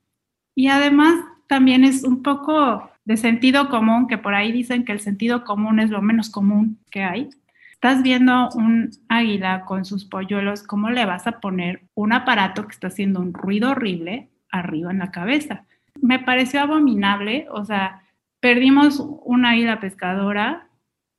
[0.56, 1.14] Y además
[1.48, 5.80] también es un poco de sentido común, que por ahí dicen que el sentido común
[5.80, 7.30] es lo menos común que hay.
[7.72, 12.74] Estás viendo un águila con sus polluelos, ¿cómo le vas a poner un aparato que
[12.74, 15.66] está haciendo un ruido horrible arriba en la cabeza?
[16.02, 18.02] Me pareció abominable, o sea,
[18.40, 20.65] perdimos una águila pescadora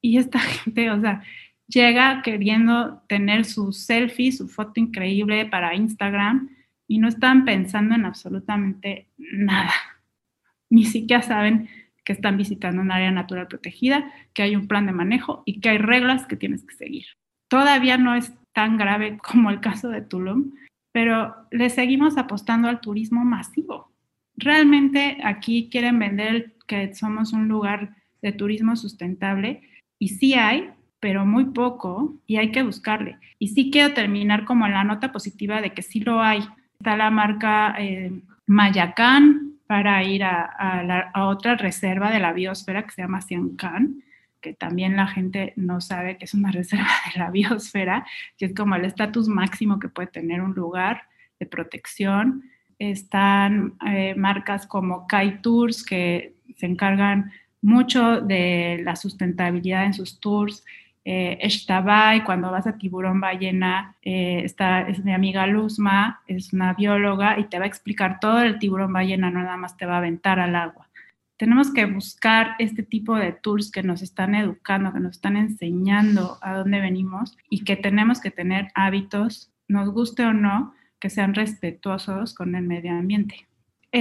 [0.06, 1.22] y esta gente, o sea,
[1.66, 6.48] llega queriendo tener su selfie, su foto increíble para Instagram
[6.86, 9.72] y no están pensando en absolutamente nada.
[10.70, 11.68] Ni siquiera saben
[12.04, 15.70] que están visitando un área natural protegida, que hay un plan de manejo y que
[15.70, 17.06] hay reglas que tienes que seguir.
[17.48, 20.52] Todavía no es tan grave como el caso de Tulum,
[20.92, 23.92] pero le seguimos apostando al turismo masivo.
[24.36, 29.62] Realmente aquí quieren vender que somos un lugar de turismo sustentable
[29.98, 30.70] y sí hay,
[31.00, 33.18] pero muy poco y hay que buscarle.
[33.38, 36.40] Y sí quiero terminar como la nota positiva de que sí lo hay.
[36.78, 38.12] Está la marca eh,
[38.46, 44.02] Mayacán para ir a, otra reserva de la biosfera que se llama Siancán,
[44.40, 48.06] que también la gente no sabe que es una reserva de la biosfera,
[48.38, 51.02] que es como el estatus máximo que puede tener un lugar
[51.38, 52.44] de protección.
[52.78, 57.32] Están eh, marcas como Kai Tours que se encargan
[57.66, 60.64] mucho de la sustentabilidad en sus tours
[61.04, 66.74] eh, y cuando vas a Tiburón Ballena, eh, está, es mi amiga Luzma, es una
[66.74, 69.94] bióloga y te va a explicar todo el tiburón ballena, no nada más te va
[69.94, 70.88] a aventar al agua.
[71.36, 76.38] Tenemos que buscar este tipo de tours que nos están educando, que nos están enseñando
[76.42, 81.34] a dónde venimos y que tenemos que tener hábitos, nos guste o no, que sean
[81.34, 83.46] respetuosos con el medio ambiente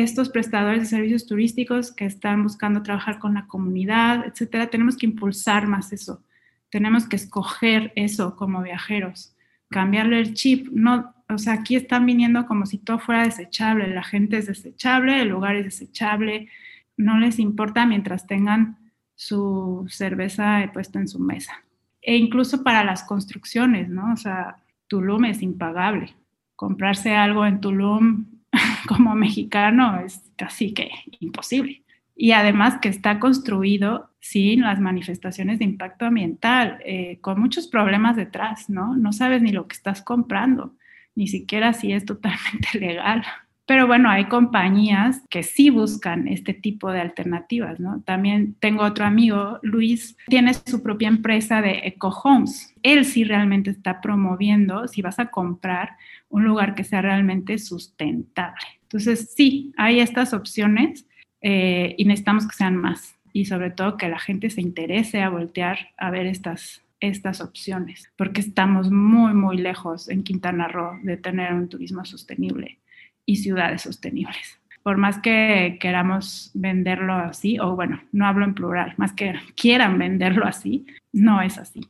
[0.03, 5.05] estos prestadores de servicios turísticos que están buscando trabajar con la comunidad, etcétera, tenemos que
[5.05, 6.21] impulsar más eso
[6.75, 9.33] tenemos que escoger eso como viajeros,
[9.69, 10.67] cambiarle el chip.
[10.73, 15.21] No, o sea, aquí están viniendo como si todo fuera desechable, la gente es desechable,
[15.21, 16.49] el lugar es desechable,
[16.97, 18.77] no les importa mientras tengan
[19.15, 21.63] su cerveza puesta en su mesa.
[22.01, 24.11] E incluso para las construcciones, ¿no?
[24.11, 24.57] O sea,
[24.87, 26.13] Tulum es impagable.
[26.57, 28.25] Comprarse algo en Tulum
[28.87, 35.65] como mexicano es casi que imposible y además que está construido sin las manifestaciones de
[35.65, 38.95] impacto ambiental, eh, con muchos problemas detrás, ¿no?
[38.95, 40.73] No sabes ni lo que estás comprando,
[41.13, 43.23] ni siquiera si es totalmente legal.
[43.67, 48.01] Pero bueno, hay compañías que sí buscan este tipo de alternativas, ¿no?
[48.01, 52.73] También tengo otro amigo, Luis, tiene su propia empresa de eco homes.
[52.83, 55.97] Él sí realmente está promoviendo, si vas a comprar,
[56.29, 58.65] un lugar que sea realmente sustentable.
[58.83, 61.07] Entonces, sí, hay estas opciones
[61.41, 65.29] eh, y necesitamos que sean más y sobre todo que la gente se interese a
[65.29, 71.17] voltear a ver estas, estas opciones, porque estamos muy, muy lejos en Quintana Roo de
[71.17, 72.79] tener un turismo sostenible
[73.25, 74.59] y ciudades sostenibles.
[74.83, 79.97] Por más que queramos venderlo así, o bueno, no hablo en plural, más que quieran
[79.97, 81.81] venderlo así, no es así.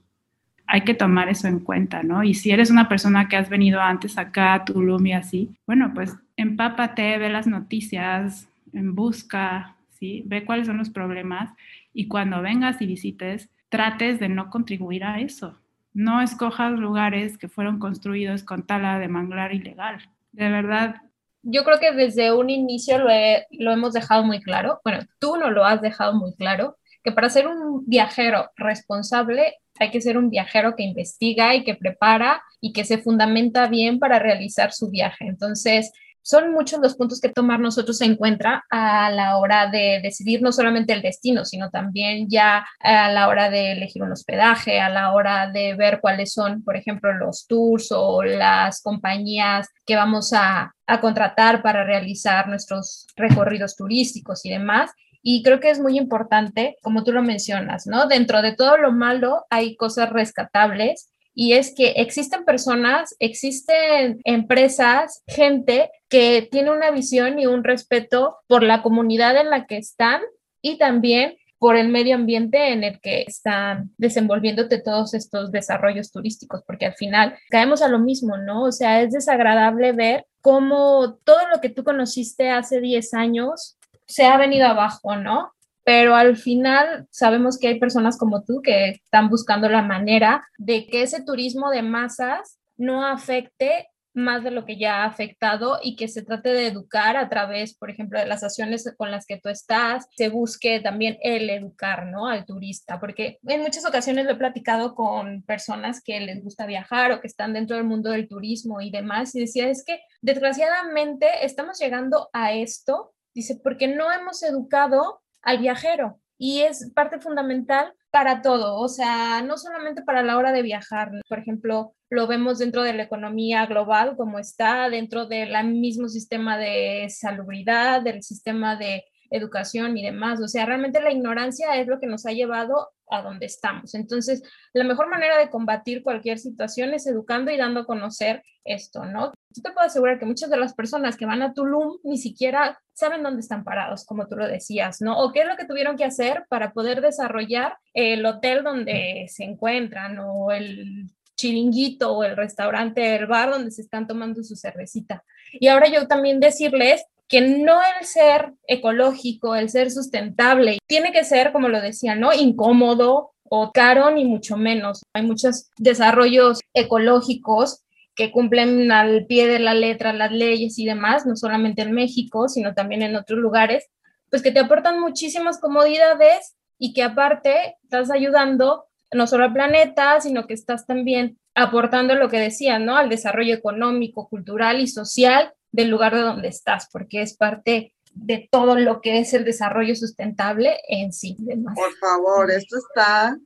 [0.68, 2.24] Hay que tomar eso en cuenta, ¿no?
[2.24, 5.92] Y si eres una persona que has venido antes acá a Tulum y así, bueno,
[5.94, 10.24] pues empápate, ve las noticias, busca, ¿sí?
[10.26, 11.52] Ve cuáles son los problemas
[11.94, 15.58] y cuando vengas y visites, trates de no contribuir a eso.
[15.94, 20.00] No escojas lugares que fueron construidos con tala de manglar ilegal.
[20.34, 20.96] De verdad.
[21.42, 23.10] Yo creo que desde un inicio lo,
[23.52, 24.82] lo hemos dejado muy claro.
[24.84, 29.92] Bueno, tú no lo has dejado muy claro, que para ser un viajero responsable hay
[29.92, 34.20] que ser un viajero que investiga y que prepara y que se fundamenta bien para
[34.20, 35.26] realizar su viaje.
[35.28, 35.92] Entonces,
[36.26, 40.52] son muchos los puntos que tomar nosotros en cuenta a la hora de decidir no
[40.52, 45.14] solamente el destino, sino también ya a la hora de elegir un hospedaje, a la
[45.14, 50.74] hora de ver cuáles son, por ejemplo, los tours o las compañías que vamos a,
[50.88, 54.90] a contratar para realizar nuestros recorridos turísticos y demás.
[55.28, 58.06] Y creo que es muy importante, como tú lo mencionas, ¿no?
[58.06, 65.24] Dentro de todo lo malo hay cosas rescatables y es que existen personas, existen empresas,
[65.26, 70.22] gente que tiene una visión y un respeto por la comunidad en la que están
[70.62, 76.62] y también por el medio ambiente en el que están desenvolviéndote todos estos desarrollos turísticos,
[76.68, 78.66] porque al final caemos a lo mismo, ¿no?
[78.66, 84.26] O sea, es desagradable ver cómo todo lo que tú conociste hace 10 años se
[84.26, 85.52] ha venido abajo, ¿no?
[85.86, 90.88] pero al final sabemos que hay personas como tú que están buscando la manera de
[90.88, 95.96] que ese turismo de masas no afecte más de lo que ya ha afectado y
[95.96, 99.40] que se trate de educar a través, por ejemplo, de las acciones con las que
[99.40, 102.28] tú estás, se busque también el educar, ¿no?
[102.28, 107.12] Al turista, porque en muchas ocasiones lo he platicado con personas que les gusta viajar
[107.12, 111.28] o que están dentro del mundo del turismo y demás, y decía, es que desgraciadamente
[111.42, 117.94] estamos llegando a esto, dice, porque no hemos educado al viajero y es parte fundamental
[118.12, 122.60] para todo, o sea, no solamente para la hora de viajar, por ejemplo, lo vemos
[122.60, 128.78] dentro de la economía global como está, dentro del mismo sistema de salubridad, del sistema
[128.78, 130.42] de educación y demás.
[130.42, 133.94] O sea, realmente la ignorancia es lo que nos ha llevado a donde estamos.
[133.96, 134.44] Entonces,
[134.74, 139.32] la mejor manera de combatir cualquier situación es educando y dando a conocer esto, ¿no?
[139.52, 142.82] Yo te puedo asegurar que muchas de las personas que van a Tulum ni siquiera
[142.94, 145.20] saben dónde están parados, como tú lo decías, ¿no?
[145.20, 149.44] O qué es lo que tuvieron que hacer para poder desarrollar el hotel donde se
[149.44, 155.24] encuentran o el chiringuito o el restaurante, el bar donde se están tomando su cervecita.
[155.54, 161.24] Y ahora yo también decirles que no el ser ecológico, el ser sustentable, tiene que
[161.24, 162.34] ser, como lo decía, ¿no?
[162.34, 165.04] Incómodo o caro, ni mucho menos.
[165.14, 167.84] Hay muchos desarrollos ecológicos
[168.16, 172.48] que cumplen al pie de la letra las leyes y demás, no solamente en México,
[172.48, 173.90] sino también en otros lugares,
[174.30, 180.20] pues que te aportan muchísimas comodidades y que aparte estás ayudando no solo al planeta,
[180.22, 182.98] sino que estás también aportando lo que decía, ¿no?
[182.98, 188.48] Al desarrollo económico, cultural y social del lugar de donde estás, porque es parte de
[188.50, 191.36] todo lo que es el desarrollo sustentable en sí.
[191.76, 193.38] Por favor, esto está,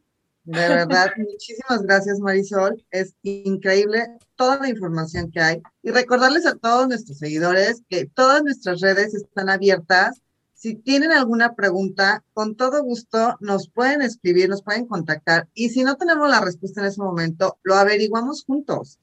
[0.43, 6.55] de verdad, muchísimas gracias Marisol, es increíble toda la información que hay y recordarles a
[6.55, 10.21] todos nuestros seguidores que todas nuestras redes están abiertas.
[10.53, 15.83] Si tienen alguna pregunta, con todo gusto nos pueden escribir, nos pueden contactar y si
[15.83, 18.99] no tenemos la respuesta en ese momento, lo averiguamos juntos.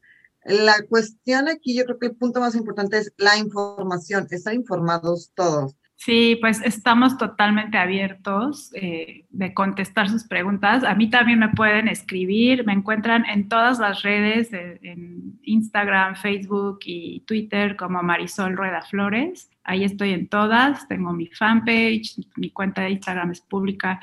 [0.47, 5.33] La cuestión aquí, yo creo que el punto más importante es la información, estar informados
[5.35, 5.75] todos.
[5.97, 10.85] Sí, pues estamos totalmente abiertos eh, de contestar sus preguntas.
[10.85, 16.81] A mí también me pueden escribir, me encuentran en todas las redes, en Instagram, Facebook
[16.85, 19.51] y Twitter como Marisol Rueda Flores.
[19.65, 23.99] Ahí estoy en todas, tengo mi fanpage, mi cuenta de Instagram es pública.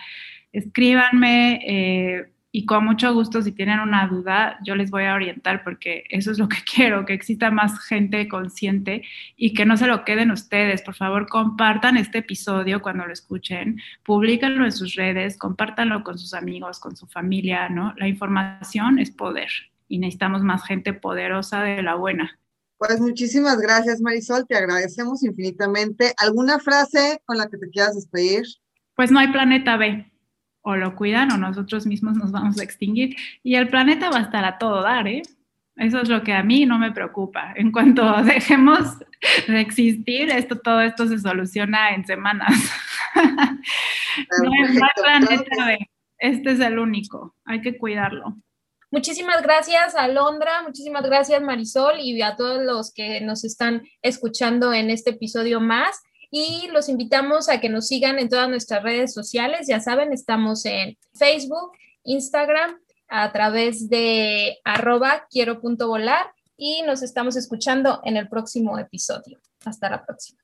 [0.51, 1.61] Escríbanme.
[1.65, 6.03] Eh, y con mucho gusto, si tienen una duda, yo les voy a orientar porque
[6.11, 9.01] eso es lo que quiero, que exista más gente consciente
[9.35, 10.83] y que no se lo queden ustedes.
[10.83, 16.35] Por favor, compartan este episodio cuando lo escuchen, públicanlo en sus redes, compártanlo con sus
[16.35, 17.95] amigos, con su familia, ¿no?
[17.97, 19.49] La información es poder
[19.87, 22.39] y necesitamos más gente poderosa de la buena.
[22.77, 26.13] Pues muchísimas gracias, Marisol, te agradecemos infinitamente.
[26.19, 28.43] ¿Alguna frase con la que te quieras despedir?
[28.95, 30.12] Pues no hay planeta B
[30.63, 34.21] o lo cuidan o nosotros mismos nos vamos a extinguir y el planeta va a
[34.23, 35.21] estar a todo dar, ¿eh?
[35.75, 37.53] Eso es lo que a mí no me preocupa.
[37.55, 38.99] En cuanto dejemos
[39.47, 42.53] de existir, esto, todo esto se soluciona en semanas.
[43.15, 45.77] no hay planeta
[46.17, 47.35] Este es el único.
[47.45, 48.37] Hay que cuidarlo.
[48.91, 54.71] Muchísimas gracias a Londra, muchísimas gracias Marisol y a todos los que nos están escuchando
[54.71, 55.99] en este episodio más
[56.35, 59.67] y los invitamos a que nos sigan en todas nuestras redes sociales.
[59.67, 61.73] Ya saben, estamos en Facebook,
[62.05, 66.25] Instagram, a través de arroba quiero punto volar
[66.57, 69.39] y nos estamos escuchando en el próximo episodio.
[69.63, 70.42] Hasta la próxima.